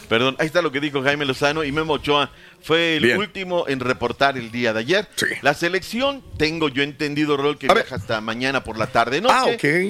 [0.08, 2.30] Perdón, ahí está lo que dijo Jaime Lozano y Memo Ochoa
[2.62, 3.18] fue el Bien.
[3.18, 5.08] último en reportar el día de ayer.
[5.16, 5.26] Sí.
[5.42, 7.84] La selección, tengo yo entendido, Rol, que A ver.
[7.84, 9.34] viaja hasta mañana por la tarde noche.
[9.34, 9.44] Ah,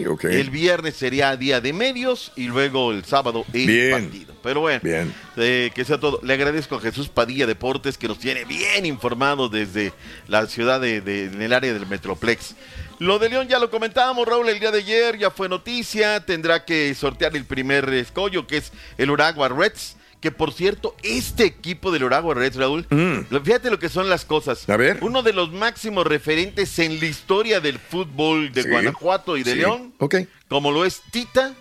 [0.07, 0.25] ok, ok.
[0.25, 3.91] El viernes sería día de medios y luego el sábado el Bien.
[3.91, 4.35] partido.
[4.43, 5.13] Pero bueno, Bien.
[5.37, 6.21] eh, que sea todo.
[6.23, 9.93] Le agradezco a Jesús Padilla Deportes que nos tiene bien informados desde
[10.29, 12.55] la ciudad de, de- en el área del Metroplex.
[12.99, 16.25] Lo de León ya lo comentábamos, Raúl, el día de ayer ya fue noticia.
[16.25, 19.97] Tendrá que sortear el primer escollo, que es el Uragua Reds.
[20.21, 22.85] Que por cierto, este equipo del Uragua Reds, Raúl,
[23.31, 24.67] lo- fíjate lo que son las cosas.
[24.67, 24.73] Mm.
[24.73, 24.99] A ver.
[25.03, 28.69] Uno de los máximos referentes en la historia del fútbol de Sí.
[28.69, 29.59] Guanajuato y de Sí.
[29.59, 30.17] León Ok.
[30.49, 31.55] como lo es Tita.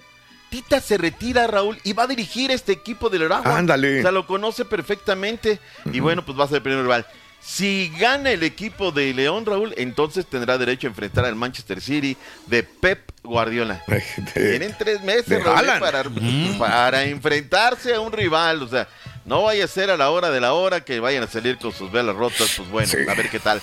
[0.50, 3.58] Tita se retira, Raúl, y va a dirigir este equipo del Aragua.
[3.60, 4.00] Ándale.
[4.00, 5.60] O sea, lo conoce perfectamente.
[5.94, 7.06] Y bueno, pues va a ser el primer rival.
[7.40, 12.18] Si gana el equipo de León, Raúl, entonces tendrá derecho a enfrentar al Manchester City
[12.48, 13.84] de Pep Guardiola.
[14.34, 15.80] Tienen tres meses, de Raúl, Haaland.
[15.80, 16.04] para,
[16.60, 18.62] para enfrentarse a un rival.
[18.64, 18.88] O sea,
[19.26, 21.72] no vaya a ser a la hora de la hora que vayan a salir con
[21.72, 22.54] sus velas rotas.
[22.58, 22.98] Pues bueno, Sí.
[23.10, 23.62] a ver qué tal.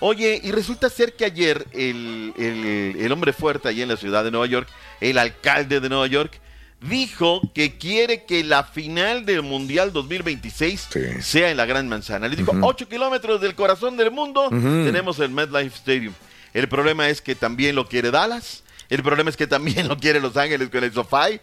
[0.00, 4.22] Oye, y resulta ser que ayer el, el- el hombre fuerte allí en la ciudad
[4.22, 4.68] de Nueva York,
[5.00, 6.38] el alcalde de Nueva York,
[6.88, 11.00] dijo que quiere que la final del Mundial 2026 Sí.
[11.22, 12.28] sea en la Gran Manzana.
[12.28, 16.14] Le dijo, 8 kilómetros del corazón del mundo, tenemos el MetLife Stadium.
[16.52, 20.20] El problema es que también lo quiere Dallas, el problema es que también lo quiere
[20.20, 21.40] Los Ángeles con el SoFi.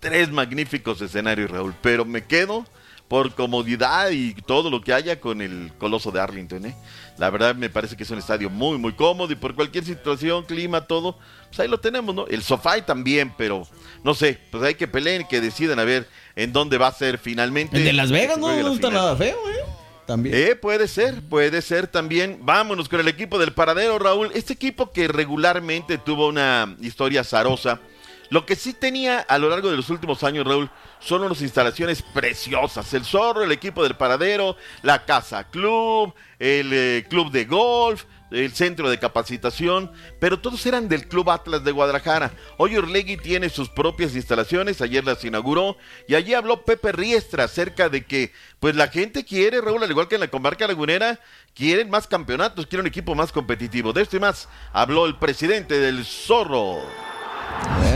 [0.00, 2.64] Tres magníficos escenarios, Raúl, pero me quedo
[3.08, 6.66] por comodidad y todo lo que haya con el Coloso de Arlington.
[6.66, 6.76] ¿eh?
[7.16, 10.44] La verdad me parece que es un estadio muy, muy cómodo y por cualquier situación,
[10.44, 11.16] clima, todo,
[11.48, 12.26] pues ahí lo tenemos, ¿no?
[12.26, 13.66] El SoFi también, pero
[14.04, 17.18] no sé, pues hay que peleen, que decidan a ver en dónde va a ser
[17.18, 17.78] finalmente.
[17.78, 18.92] El de Las Vegas no, no está final.
[18.92, 19.64] nada feo, ¿eh?
[20.06, 20.34] También.
[20.34, 22.38] Eh, puede ser, puede ser también.
[22.40, 24.30] Vámonos con el equipo del paradero, Raúl.
[24.34, 27.78] Este equipo que regularmente tuvo una historia azarosa.
[28.30, 32.02] Lo que sí tenía a lo largo de los últimos años, Raúl, son unas instalaciones
[32.02, 32.92] preciosas.
[32.92, 38.52] El zorro, el equipo del paradero, la casa club, el eh, club de golf, el
[38.52, 42.32] centro de capacitación, pero todos eran del Club Atlas de Guadalajara.
[42.58, 47.88] Hoy Orlegui tiene sus propias instalaciones, ayer las inauguró y allí habló Pepe Riestra acerca
[47.88, 51.20] de que pues la gente quiere, Raúl, al igual que en la comarca lagunera,
[51.54, 53.92] quieren más campeonatos, quieren un equipo más competitivo.
[53.92, 56.82] De esto y más habló el presidente del Zorro.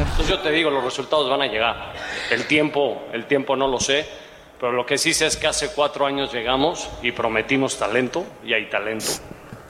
[0.02, 1.92] Entonces yo te digo, los resultados van a llegar.
[2.30, 4.06] El tiempo, el tiempo no lo sé,
[4.58, 8.52] pero lo que sí sé es que hace cuatro años llegamos y prometimos talento y
[8.52, 9.06] hay talento.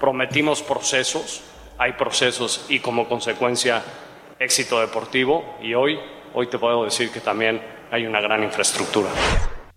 [0.01, 1.43] Prometimos procesos,
[1.79, 3.83] hay procesos y como consecuencia
[4.39, 5.99] éxito deportivo y hoy,
[6.35, 9.11] hoy te puedo decir que también hay una gran infraestructura.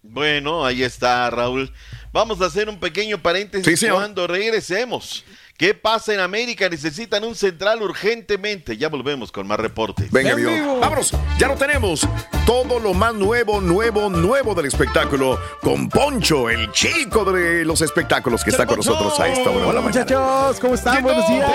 [0.01, 1.71] Bueno, ahí está Raúl.
[2.11, 5.25] Vamos a hacer un pequeño paréntesis Sí, cuando regresemos.
[5.57, 6.67] ¿Qué pasa en América?
[6.67, 8.75] Necesitan un central urgentemente.
[8.75, 10.11] Ya volvemos con más reportes.
[10.11, 10.81] Venga, amigo.
[10.81, 12.05] Vámonos, ya lo tenemos.
[12.45, 18.43] Todo lo más nuevo, nuevo, nuevo del espectáculo con Poncho, el chico de los espectáculos
[18.43, 19.59] que está con nosotros a esta hora.
[19.59, 20.01] de Hola la mañana.
[20.05, 21.01] muchachos, ¿cómo están?
[21.01, 21.49] Buenos días.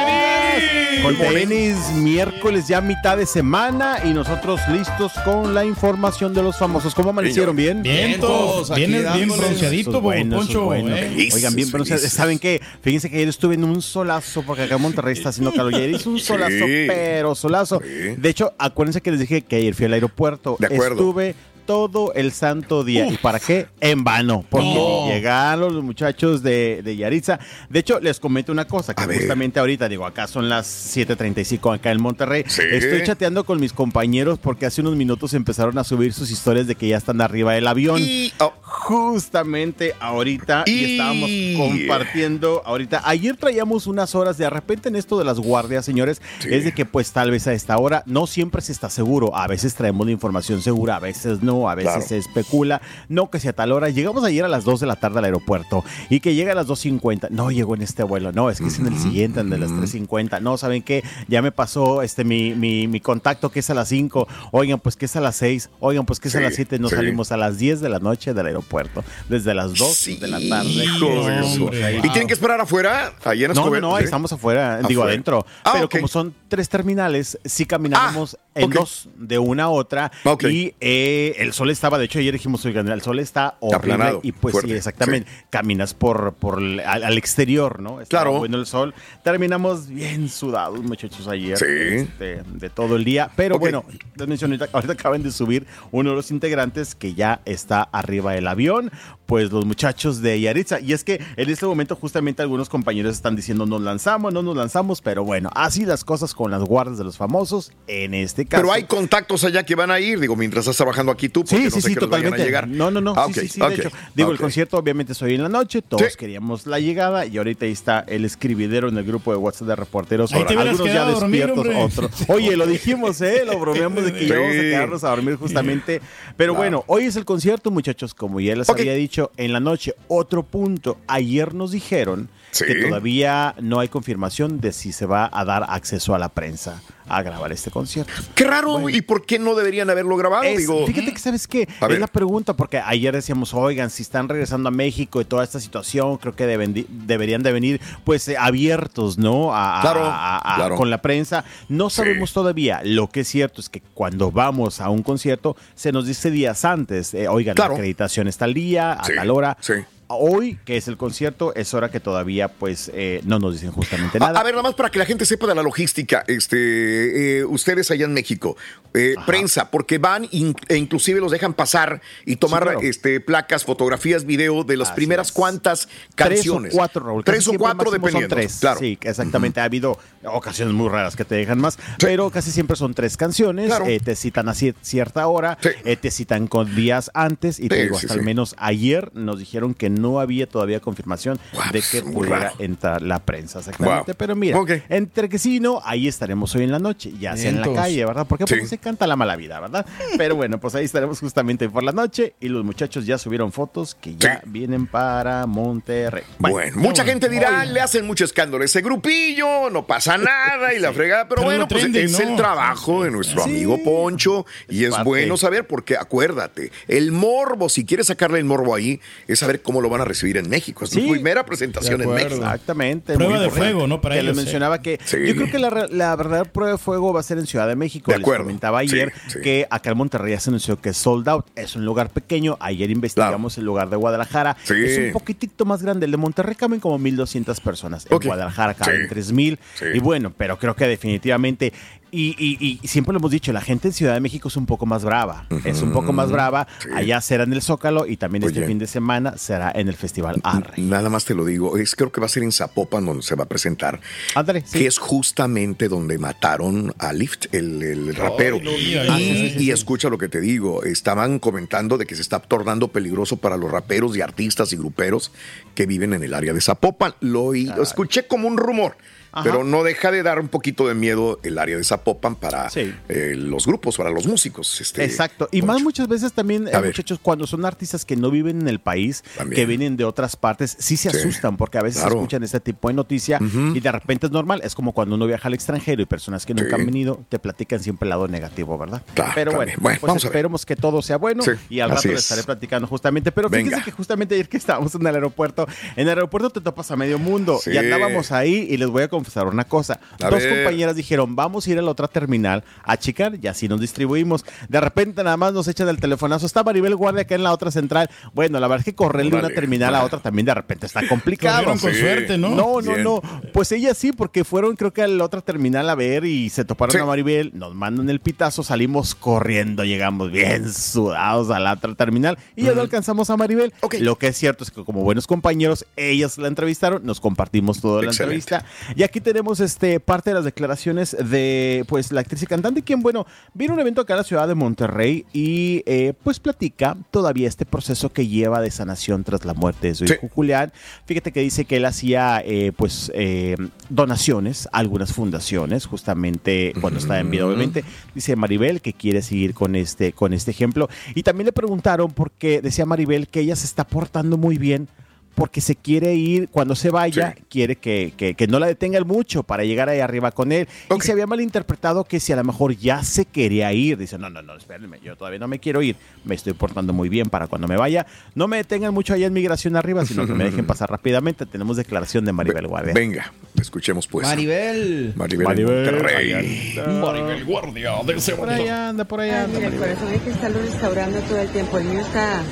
[1.02, 6.56] Con tenis, miércoles ya mitad de semana y nosotros listos con la información de los
[6.56, 6.94] famosos.
[6.94, 7.54] ¿Cómo amanecieron?
[7.54, 7.82] ¿Bien?
[7.82, 10.64] Vienes bien Eso es bueno, Poncho.
[10.64, 10.96] bueno.
[10.96, 11.28] ¿eh?
[11.32, 12.12] Oigan, bien, pero felices.
[12.12, 12.60] ¿saben qué?
[12.82, 15.72] Fíjense que ayer estuve en un solazo, porque acá en Monterrey está haciendo calor.
[15.74, 16.24] Y hizo un Sí.
[16.26, 17.81] solazo, pero solazo.
[17.85, 18.14] Sí.
[18.16, 20.57] De hecho, acuérdense que les dije que ayer fui al aeropuerto.
[20.59, 20.94] De acuerdo.
[20.96, 21.35] Estuve
[21.70, 23.06] todo el santo día.
[23.06, 23.68] ¿Y para qué?
[23.78, 24.44] En vano.
[24.50, 25.06] Porque No.
[25.06, 27.38] llegaron los muchachos de, de Yaritza.
[27.68, 31.92] De hecho, les comento una cosa, que justamente ahorita, digo, acá son las 7.35 acá
[31.92, 32.42] en Monterrey.
[32.44, 36.74] Estoy chateando con mis compañeros porque hace unos minutos empezaron a subir sus historias de
[36.74, 38.02] que ya están arriba del avión.
[38.40, 38.52] oh.
[38.62, 43.02] Justamente ahorita y, estábamos compartiendo ahorita.
[43.04, 46.85] Ayer traíamos unas horas de repente en esto de las guardias, señores, es de que
[46.87, 49.37] pues tal vez a esta hora no siempre se está seguro.
[49.37, 52.07] A veces traemos la información segura, a veces no, a veces Claro.
[52.09, 52.81] se especula.
[53.09, 53.88] No que sea tal hora.
[53.88, 56.66] Llegamos ayer a las 2 de la tarde al aeropuerto y que llega a las
[56.68, 57.29] 2.50.
[57.31, 58.33] No llegó en este vuelo.
[58.33, 60.40] No, es que es en el siguiente, en de las 3.50.
[60.40, 61.03] No, ¿saben qué?
[61.29, 64.29] Ya me pasó este mi, mi, mi contacto que es a las 5.
[64.53, 65.70] Oigan, pues que es a las 6.
[65.81, 66.79] Oigan, pues que es a las 7.
[66.79, 66.96] Nos sí.
[66.96, 69.03] salimos a las 10 de la noche del aeropuerto.
[69.29, 70.85] Desde las 2 de la tarde.
[70.85, 71.70] Eso.
[71.99, 73.12] ¿Y tienen que esperar afuera?
[73.25, 75.44] Ahí en No, no, no, estamos afuera, digo adentro.
[75.64, 80.10] Ah, pero como son tres terminales, sí caminábamos en dos, de una a otra.
[80.48, 83.76] Y eh, el sol estaba, de hecho, ayer dijimos, oigan, el sol está horrible.
[83.94, 85.30] Aplanado, y pues fuerte, sí, exactamente.
[85.50, 88.00] Caminas por, por al, al exterior, ¿no?
[88.00, 88.38] Estaba Claro.
[88.38, 88.94] bueno el sol.
[89.22, 91.56] Terminamos bien sudados, muchachos, ayer.
[91.58, 91.64] Sí.
[91.66, 93.30] este, de todo el día.
[93.36, 93.84] Pero bueno,
[94.16, 98.32] les mencioné, ahorita, ahorita acaban de subir uno de los integrantes que ya está arriba
[98.32, 98.90] del avión.
[99.30, 100.80] Pues los muchachos de Yaritza.
[100.80, 104.56] Y es que en este momento justamente algunos compañeros están diciendo nos lanzamos, no nos
[104.56, 108.60] lanzamos, pero bueno, así las cosas con las guardas de los famosos en este caso.
[108.60, 111.56] Pero hay contactos allá que van a ir, digo, mientras estás trabajando aquí tú, porque
[111.58, 112.44] Sí, no sí, sé sí, que vayan a totalmente.
[112.44, 112.66] llegar.
[112.66, 113.14] No, no, no.
[113.16, 113.90] Ah, sí, sí, de hecho.
[114.16, 115.80] Digo, el concierto obviamente es hoy en la noche.
[115.80, 119.68] Todos queríamos la llegada y ahorita ahí está el escribidero en el grupo de WhatsApp
[119.68, 120.32] de reporteros.
[120.32, 122.10] Algunos ya dormir, despiertos, otros.
[122.26, 123.44] Oye, lo dijimos, ¿eh?
[123.46, 124.24] Lo bromeamos de que Sí.
[124.26, 126.00] íbamos a quedarnos a dormir justamente.
[126.36, 128.12] Pero bueno, hoy es el concierto, muchachos.
[128.12, 130.98] Como ya les había dicho, en la noche, otro punto.
[131.06, 132.64] Ayer nos dijeron Sí.
[132.64, 136.83] que todavía no hay confirmación de si se va a dar acceso a la prensa
[137.11, 138.12] a grabar este concierto.
[138.35, 140.44] Qué raro, ¿y por qué no deberían haberlo grabado?
[140.44, 141.99] Es- digo, fíjate que sabes qué, es ver.
[142.01, 146.16] la pregunta porque ayer decíamos, oigan, si están regresando a México y toda esta situación,
[146.18, 149.55] creo que deben deberían de venir pues eh, abiertos, ¿no?
[149.55, 150.77] A, Claro, a- a- claro.
[150.77, 151.44] Con la prensa.
[151.68, 152.81] No sabemos todavía.
[152.85, 156.64] Lo que es cierto es que cuando vamos a un concierto se nos dice días
[156.64, 157.70] antes, eh, oigan, Claro.
[157.73, 159.57] la acreditación está al día, a Sí, tal hora.
[159.61, 159.75] sí.
[160.12, 164.18] Hoy, que es el concierto, es hora que todavía pues eh, no nos dicen justamente
[164.18, 164.38] nada.
[164.38, 167.90] a ver, nada más para que la gente sepa de la logística, este, eh, ustedes
[167.90, 168.57] allá en México,
[168.92, 172.81] eh, prensa, porque van in- e inclusive los dejan pasar y tomar claro.
[172.83, 176.70] este, placas, fotografías, video de las primeras cuantas canciones.
[176.70, 177.25] Tres o cuatro, Raúl.
[177.25, 178.35] Tres o cuatro son dependiendo.
[178.35, 178.59] tres.
[178.61, 178.81] Claro.
[178.81, 179.61] Sí, exactamente.
[179.61, 183.66] Ha habido ocasiones muy raras que te dejan más, pero casi siempre son tres canciones.
[183.68, 183.87] Claro.
[183.87, 187.77] eh, te citan a cier- cierta hora, eh, te citan con días antes y te
[187.77, 188.18] Sí, digo, sí, hasta sí.
[188.18, 191.38] al menos ayer nos dijeron que no había todavía confirmación
[191.72, 193.58] de que pudiera entrar la prensa.
[193.58, 194.12] Exactamente.
[194.12, 194.16] Wow.
[194.16, 194.58] Pero mira,
[194.88, 197.72] entre que sí y no, ahí estaremos hoy en la noche, ya sea en la
[197.72, 198.26] calle, ¿verdad?
[198.28, 198.66] Porque pues, Sí.
[198.68, 199.84] se canta la mala vida, ¿verdad?
[200.16, 203.94] Pero bueno, pues ahí estaremos justamente por la noche y los muchachos ya subieron fotos
[203.94, 206.24] que ya vienen para Monterrey.
[206.38, 210.78] Bueno, mucha gente dirá, le hacen mucho escándalo a ese grupillo, no pasa nada y
[210.78, 212.30] la fregada, pero, Pero bueno, pues es ¿no?
[212.30, 215.04] el trabajo de nuestro amigo Poncho y es parte.
[215.04, 219.80] bueno saber porque acuérdate, el morbo, si quieres sacarle el morbo ahí, es saber cómo
[219.80, 220.85] lo van a recibir en México.
[220.85, 221.11] Es su Sí.
[221.11, 222.11] primera presentación en.
[222.11, 222.35] México.
[222.37, 223.14] Exactamente.
[223.14, 224.00] Prueba de fuego, ¿no?
[224.00, 224.42] Para que les ellos, ¿eh?
[224.44, 225.16] mencionaba que Sí.
[225.26, 227.76] yo creo que la, la verdadera prueba de fuego va a ser en Ciudad de
[227.76, 228.11] México.
[228.11, 228.44] De Les acuerdo.
[228.44, 229.40] comentaba ayer sí.
[229.42, 231.46] que acá en Monterrey ya se anunció que es sold out.
[231.57, 232.57] Es un lugar pequeño.
[232.61, 234.57] Ayer investigamos el lugar de Guadalajara.
[234.64, 234.74] Sí.
[234.76, 236.07] Es un poquitito más grande.
[236.07, 238.07] El de Monterrey caben como 1.200 personas.
[238.11, 239.14] En Guadalajara caben Sí.
[239.14, 239.59] 3.000.
[239.74, 239.85] Sí.
[239.94, 241.72] Y bueno, pero creo que definitivamente...
[242.12, 244.66] Y, y- y siempre lo hemos dicho, la gente en Ciudad de México es un
[244.66, 245.46] poco más brava.
[245.64, 246.66] Es un poco más brava.
[246.94, 250.40] Allá será en el Zócalo y también este fin de semana será en el Festival
[250.42, 250.75] Arre.
[250.83, 253.35] Nada más te lo digo, es creo que va a ser en Zapopan donde se
[253.35, 254.01] va a presentar.
[254.35, 254.79] Ándale, sí.
[254.81, 258.59] Que es justamente donde mataron a Lift, el, el rapero.
[258.62, 259.07] no y, digas.
[259.18, 259.70] Sí, sí, sí, y sí.
[259.70, 263.70] escucha lo que te digo, estaban comentando de que se está tornando peligroso para los
[263.70, 265.33] raperos y artistas y gruperos
[265.75, 267.14] que viven en el área de Zapopan.
[267.20, 268.96] Lo, oí- lo escuché como un rumor.
[269.32, 269.44] Ajá.
[269.44, 272.92] Pero no deja de dar un poquito de miedo el área de Zapopan para Sí.
[273.08, 274.80] eh, los grupos, para los músicos.
[274.80, 275.48] Este, Exacto.
[275.52, 278.80] Y más muchas veces también, eh, muchachos, cuando son artistas que no viven en el
[278.80, 279.56] país, También.
[279.60, 281.16] que vienen de otras partes, sí se Sí.
[281.18, 282.16] asustan porque a veces Claro.
[282.16, 283.38] escuchan este tipo de noticia
[283.74, 284.60] y de repente es normal.
[284.64, 286.80] Es como cuando uno viaja al extranjero y personas que nunca Sí.
[286.80, 289.02] han venido te platican siempre el lado negativo, ¿verdad?
[289.14, 292.22] Claro, Pero bueno, pues vamos esperemos que todo sea bueno y al rato les es.
[292.24, 293.30] estaré platicando justamente.
[293.32, 293.84] Pero fíjense Venga.
[293.84, 295.66] que justamente ayer que estábamos en el aeropuerto,
[295.96, 299.08] en el aeropuerto te topas a medio mundo y andábamos ahí y les voy a
[299.20, 300.00] confesar una cosa.
[300.22, 300.54] A Dos ver.
[300.64, 304.44] compañeras dijeron, vamos a ir a la otra terminal a checar y así nos distribuimos.
[304.68, 306.46] De repente nada más nos echan el telefonazo.
[306.46, 308.09] Está Maribel Guardia acá en la otra central.
[308.35, 311.06] Bueno, la verdad es que correr de una terminal a otra también de repente está
[311.09, 311.64] complicado.
[311.64, 312.50] Con suerte, ¿no?
[312.50, 313.02] No, no, Bien.
[313.04, 313.22] no.
[313.52, 316.64] Pues ella sí, porque fueron creo que a la otra terminal a ver y se
[316.64, 316.98] toparon Sí.
[316.98, 322.38] a Maribel, nos mandan el pitazo, salimos corriendo, llegamos bien sudados a la otra terminal
[322.56, 323.72] y ya no alcanzamos a Maribel.
[324.00, 328.02] Lo que es cierto es que como buenos compañeros, ellas la entrevistaron, nos compartimos toda
[328.02, 328.35] la Excelente.
[328.54, 328.64] entrevista.
[328.96, 333.03] Y aquí tenemos este parte de las declaraciones de pues la actriz y cantante, quien
[333.03, 336.96] bueno, vino a un evento acá en la ciudad de Monterrey y eh, pues platica
[337.11, 340.15] todavía este proceso que lleva de sanación tras la muerte de su Sí.
[340.15, 340.73] hijo Julián.
[341.06, 343.56] Fíjate que dice que él hacía eh, pues eh,
[343.88, 347.83] donaciones a algunas fundaciones, justamente cuando estaba en vida, obviamente.
[348.15, 350.88] Dice Maribel que quiere seguir con este, con este ejemplo.
[351.17, 354.88] Y también le preguntaron porque decía Maribel que ella se está portando muy bien
[355.35, 357.44] porque se quiere ir, cuando se vaya, Sí.
[357.48, 360.68] quiere que, que- que no la detengan mucho para llegar ahí arriba con él.
[360.94, 364.28] Y se había malinterpretado que si a lo mejor ya se quería ir, dice, no,
[364.28, 367.46] no, no, espérenme, yo todavía no me quiero ir, me estoy portando muy bien para
[367.46, 370.66] cuando me vaya, no me detengan mucho allá en migración arriba, sino que me dejen
[370.66, 371.46] pasar rápidamente.
[371.46, 372.92] Tenemos declaración de Maribel Guardia.
[372.92, 374.26] Venga, escuchemos pues.
[374.26, 375.14] Maribel.
[375.16, 376.74] Maribel, Maribel, Monterrey.
[377.00, 379.58] Maribel Guardia de ese Por ahí anda, por ahí Ay, anda.
[379.58, 379.96] mira, el Maribel.
[379.96, 381.78] corazón hay que estarlo restaurando todo el tiempo.
[381.78, 382.42] El mío está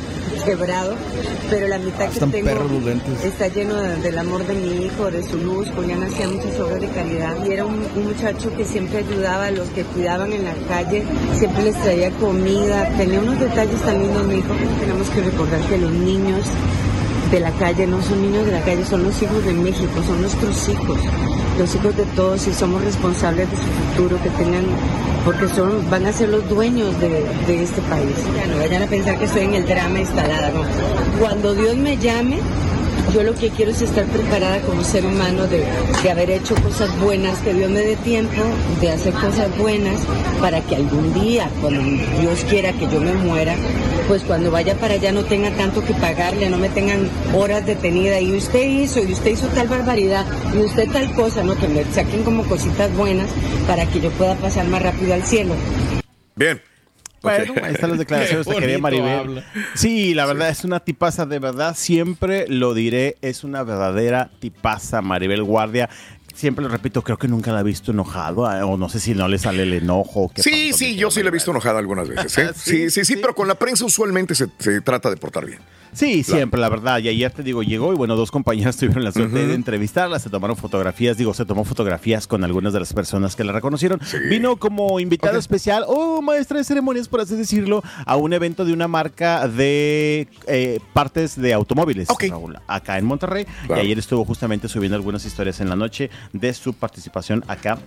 [0.49, 0.95] quebrado,
[1.51, 2.49] pero la mitad que tengo
[3.25, 5.69] está lleno de- del amor de mi hijo, de su luz.
[5.77, 9.51] Julián hacía muchas obras de caridad y era un, un muchacho que siempre ayudaba a
[9.51, 11.05] los que cuidaban en la calle,
[11.39, 12.89] siempre les traía comida.
[12.97, 14.55] Tenía unos detalles tan lindos, mi hijo.
[14.81, 16.41] Tenemos que recordar que los niños
[17.31, 20.23] de la calle no son niños de la calle, son los hijos de México, son
[20.23, 20.99] nuestros hijos,
[21.59, 24.65] los hijos de todos y somos responsables de su futuro, que tengan,
[25.29, 28.17] porque son, van a ser los dueños de, este país.
[28.35, 30.63] Ya no vayan a pensar que estoy en el drama instalada, no.
[31.21, 32.39] Cuando Dios me llame,
[33.13, 35.67] yo lo que quiero es estar preparada como ser humano de,
[36.03, 38.41] de haber hecho cosas buenas, que Dios me dé tiempo
[38.81, 40.01] de hacer cosas buenas
[40.41, 41.83] para que algún día, cuando
[42.23, 43.55] Dios quiera que yo me muera,
[44.09, 48.19] pues cuando vaya para allá no tenga tanto que pagarle, no me tengan horas detenida
[48.21, 50.25] y usted hizo, y usted hizo tal barbaridad,
[50.55, 53.29] y usted tal cosa, no, que me saquen como cositas buenas
[53.67, 55.55] para que yo pueda pasar más rápido al cielo.
[56.37, 56.61] Bien.
[57.21, 59.19] Bueno, ahí están las declaraciones de querida Maribel.
[59.19, 59.45] habla.
[59.75, 61.75] Sí, la verdad es una tipaza de verdad.
[61.77, 65.89] Siempre lo diré, es una verdadera tipaza Maribel Guardia.
[66.35, 69.13] Siempre lo repito, creo que nunca la he visto enojado, eh, o no sé si
[69.13, 70.31] no le sale el enojo.
[70.37, 72.39] Sí, sí, yo sí la he visto enojada algunas veces.
[72.39, 72.51] ¿eh?
[72.55, 73.17] Sí, Sí, sí, sí, sí.
[73.21, 75.59] pero con la prensa usualmente se, se trata de portar bien.
[75.93, 76.99] Sí, siempre, la verdad.
[76.99, 80.31] Y ayer te digo, llegó y bueno, dos compañeras tuvieron la suerte de entrevistarla, se
[80.31, 84.01] tomaron fotografías, digo, se tomó fotografías con algunas de las personas que la reconocieron.
[84.05, 84.19] Sí.
[84.29, 85.41] Vino como invitado Ok.
[85.41, 90.29] especial, o maestra de ceremonias, por así decirlo, a un evento de una marca de
[90.47, 92.25] eh, partes de automóviles, Ok.
[92.31, 93.47] Raúl, acá en Monterrey.
[93.67, 93.83] Claro.
[93.83, 97.79] Y ayer estuvo justamente subiendo algunas historias en la noche de su participación acá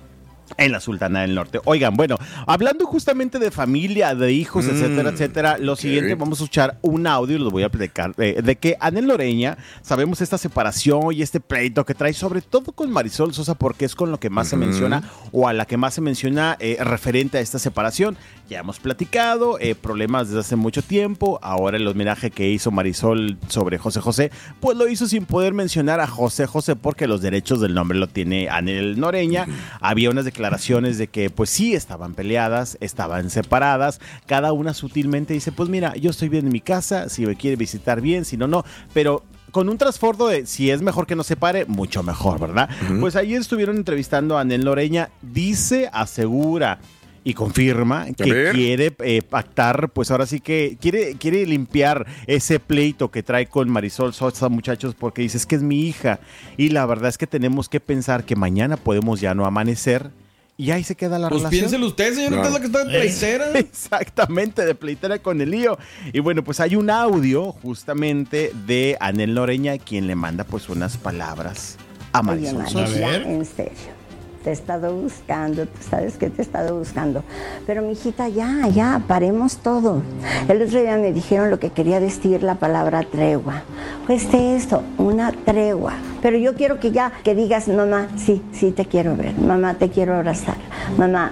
[0.58, 1.60] en la Sultana del Norte.
[1.66, 6.44] Oigan, bueno, hablando justamente de familia, de hijos, Mm, etcétera, etcétera, lo siguiente, vamos a
[6.44, 11.22] escuchar un audio, lo voy a platicar, de que Anel Loreña, sabemos esta separación y
[11.22, 14.48] este pleito que trae, sobre todo con Marisol Sosa, porque es con lo que más
[14.48, 18.18] se menciona o a la que más se menciona eh, referente a esta separación.
[18.52, 23.38] Ya hemos platicado, eh, problemas desde hace mucho tiempo, ahora el homenaje que hizo Marisol
[23.48, 24.30] sobre José José,
[24.60, 28.08] pues lo hizo sin poder mencionar a José José porque los derechos del nombre lo
[28.08, 29.48] tiene Anel Noreña.
[29.80, 35.54] Había unas declaraciones de que pues sí estaban peleadas, estaban separadas, cada una sutilmente dice,
[35.54, 38.48] pues mira, yo estoy bien en mi casa, si me quiere visitar bien, si no,
[38.48, 42.38] no, pero con un trasfondo de si es mejor que no se pare, mucho mejor,
[42.38, 42.70] ¿verdad?
[43.00, 46.80] Pues ayer estuvieron entrevistando a Anel Loreña, dice, asegura
[47.24, 53.12] y confirma que quiere eh, pactar, pues ahora sí que quiere, quiere limpiar ese pleito
[53.12, 56.20] que trae con Marisol Sosa, muchachos, porque dice, es que es mi hija.
[56.58, 60.10] Y la verdad es que tenemos que pensar que mañana podemos ya no amanecer
[60.58, 61.60] y ahí se queda la Pues relación.
[61.62, 63.52] piénselo usted, señor, usted es la que está de pleitera.
[63.60, 65.78] Exactamente, de pleitera con el lío.
[66.14, 70.98] Y bueno, pues hay un audio justamente de Anel Noreña, quien le manda pues unas
[70.98, 71.78] palabras
[72.14, 73.16] a Marisol Mari, Sosa.
[73.16, 74.01] en serio.
[74.44, 77.24] Te he estado buscando, tú sabes que te he estado buscando.
[77.68, 80.02] Pero, mijita, ya, ya, paremos todo.
[80.48, 83.62] El otro día me dijeron lo que quería decir la palabra tregua.
[84.08, 85.94] Pues de esto, una tregua.
[86.22, 89.38] Pero yo quiero que ya, que digas, mamá, sí, sí te quiero ver.
[89.38, 90.58] Mamá, te quiero abrazar.
[90.98, 91.32] Mamá,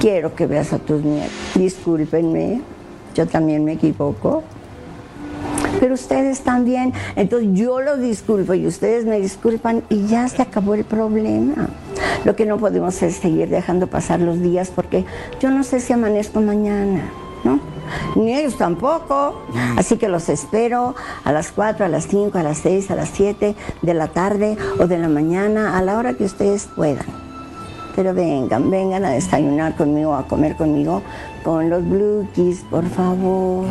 [0.00, 1.32] quiero que veas a tus nietos.
[1.54, 2.60] Discúlpenme,
[3.14, 4.42] yo también me equivoco
[5.80, 6.92] pero ustedes también.
[7.16, 11.68] Entonces yo lo disculpo y ustedes me disculpan y ya se acabó el problema.
[12.24, 15.04] Lo que no podemos es seguir dejando pasar los días porque
[15.40, 17.10] yo no sé si amanezco mañana,
[17.44, 17.60] ¿no?
[18.14, 19.42] ni ellos tampoco.
[19.76, 20.94] Así que los espero
[21.24, 24.56] a las 4, a las 5, a las 6, a las 7 de la tarde
[24.78, 27.06] o de la mañana, a la hora que ustedes puedan.
[27.94, 31.02] Pero vengan, vengan a desayunar conmigo, a comer conmigo,
[31.42, 33.68] con los Blue Keys, por favor.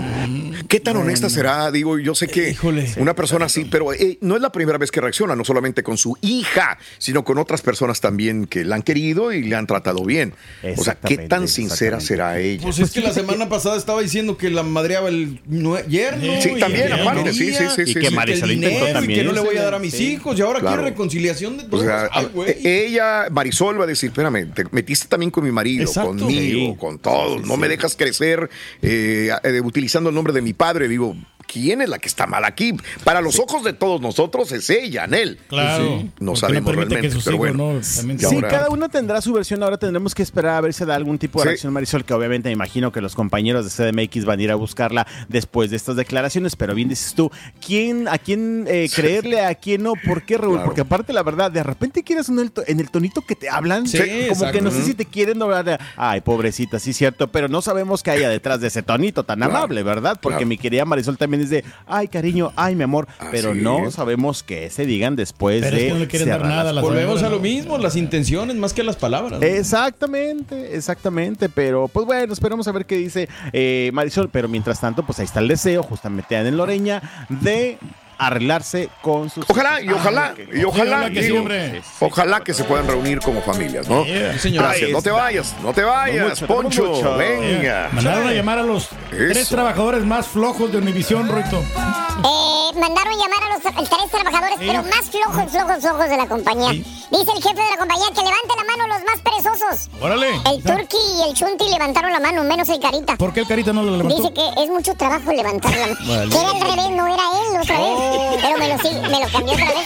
[0.68, 1.72] ¿Qué tan honesta será?
[1.72, 2.56] Digo, yo sé que
[2.98, 5.98] una persona así, pero eh, no es la primera vez que reacciona, no solamente con
[5.98, 10.04] su hija, sino con otras personas también que la han querido y le han tratado
[10.06, 10.34] bien.
[10.78, 12.62] O sea, ¿qué tan sincera será ella?
[12.64, 15.40] Pues es que la semana pasada estaba diciendo que la madreaba el
[15.88, 16.42] yerno.
[16.42, 18.16] Sí, y también, que aparte, sí, sí, sí, y sí, que sí.
[18.16, 19.20] Marisol Que el intentó dinero y también.
[19.20, 20.14] que no le voy a dar a mis Sí.
[20.14, 20.78] hijos y ahora Claro.
[20.78, 21.84] quiere reconciliación de O todos.
[21.84, 22.50] sea, Ay, güey.
[22.52, 26.10] eh, ella, Marisol, va a decir, espérame, te metiste también con mi marido, Exacto.
[26.12, 26.76] conmigo, Sí.
[26.80, 28.50] con todos, no me dejas crecer
[28.82, 30.88] eh, eh, utilizando el nombre de mi padre.
[30.88, 31.16] Digo,
[31.52, 32.74] ¿quién es la que está mal aquí?
[33.04, 35.38] Para los ojos de todos nosotros es ella, Anel.
[35.48, 35.84] Claro.
[35.84, 37.74] No Porque no sabemos que realmente, pero hijos, bueno.
[37.74, 37.84] ¿no?
[37.84, 39.62] Sí, ahora- cada uno tendrá su versión.
[39.64, 41.48] Ahora tendremos que esperar a ver si da algún tipo de Sí.
[41.50, 44.56] reacción Marisol, que obviamente me imagino que los compañeros de CDMX van a ir a
[44.56, 46.56] buscarla después de estas declaraciones.
[46.56, 47.30] Pero bien dices tú,
[47.66, 49.94] ¿quién, ¿a quién eh, creerle, a quién no?
[50.06, 50.54] ¿Por qué, Raúl?
[50.56, 50.66] Claro.
[50.68, 53.50] Porque aparte, la verdad, de repente quieres en el, to- en el tonito que te
[53.50, 53.88] hablan.
[53.88, 54.52] Sí, como exacto.
[54.54, 57.30] que no sé si te quieren hablar de, ay, pobrecita, sí, cierto.
[57.32, 59.58] Pero no sabemos qué haya detrás de ese tonito tan Claro.
[59.58, 60.20] amable, ¿verdad?
[60.22, 60.48] Porque Claro.
[60.48, 63.08] mi querida Marisol también es de, ay, cariño, ay, mi amor.
[63.32, 63.96] pero no es.
[63.96, 66.84] sabemos qué se digan después Pero es de que no le quieren dar nada las.
[66.84, 69.42] Volvemos a lo mismo, las intenciones más que las palabras.
[69.42, 75.04] Exactamente, exactamente, pero pues bueno, esperamos a ver qué dice eh, Marisol, pero mientras tanto,
[75.04, 77.78] pues ahí está el deseo, justamente en Loreña, de
[78.26, 79.46] arreglarse con sus...
[79.50, 81.82] Ojalá, y ojalá, Ah, y ojalá, ojalá que sí, digo, hombre.
[82.00, 84.06] ojalá que se puedan reunir como familias, ¿no?
[84.06, 84.38] Yeah.
[84.38, 84.64] señor.
[84.66, 87.16] Gracias, no te vayas, no te vayas, mucho, Poncho, mucho.
[87.18, 87.90] venga.
[87.94, 91.58] Mandaron a llamar a los tres trabajadores más flojos de Univisión, Roito.
[91.60, 94.66] Eh, mandaron llamar a los tres trabajadores, Sí.
[94.68, 96.70] pero más flojos, flojos, flojos de la compañía.
[96.72, 96.84] Sí.
[97.12, 99.90] Dice el jefe de la compañía que levante la mano los más perezosos.
[100.00, 100.30] Órale.
[100.46, 103.18] El Turki y el Chunti levantaron la mano, menos el Carita.
[103.18, 104.16] ¿Por qué el carita no lo levantó?
[104.16, 106.30] Dice que es mucho trabajo levantar la mano.
[106.30, 107.88] Que era al revés, no era él otra vez.
[107.90, 108.11] Oh.
[108.42, 109.86] Pero me lo, sí, me lo cambió otra vez.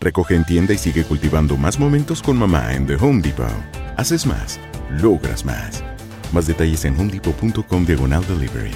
[0.00, 3.46] Recoge en tienda y sigue cultivando más momentos con mamá en The Home Depot.
[3.96, 5.82] Haces más, logras más.
[6.32, 8.72] Más detalles en homedepot.com diagonal delivery.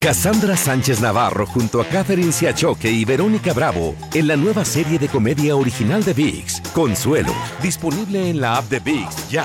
[0.00, 5.08] Cassandra Sánchez Navarro junto a Catherine Siachoque y Verónica Bravo en la nueva serie de
[5.08, 9.44] comedia original de VIX, Consuelo, disponible en la app de VIX ya.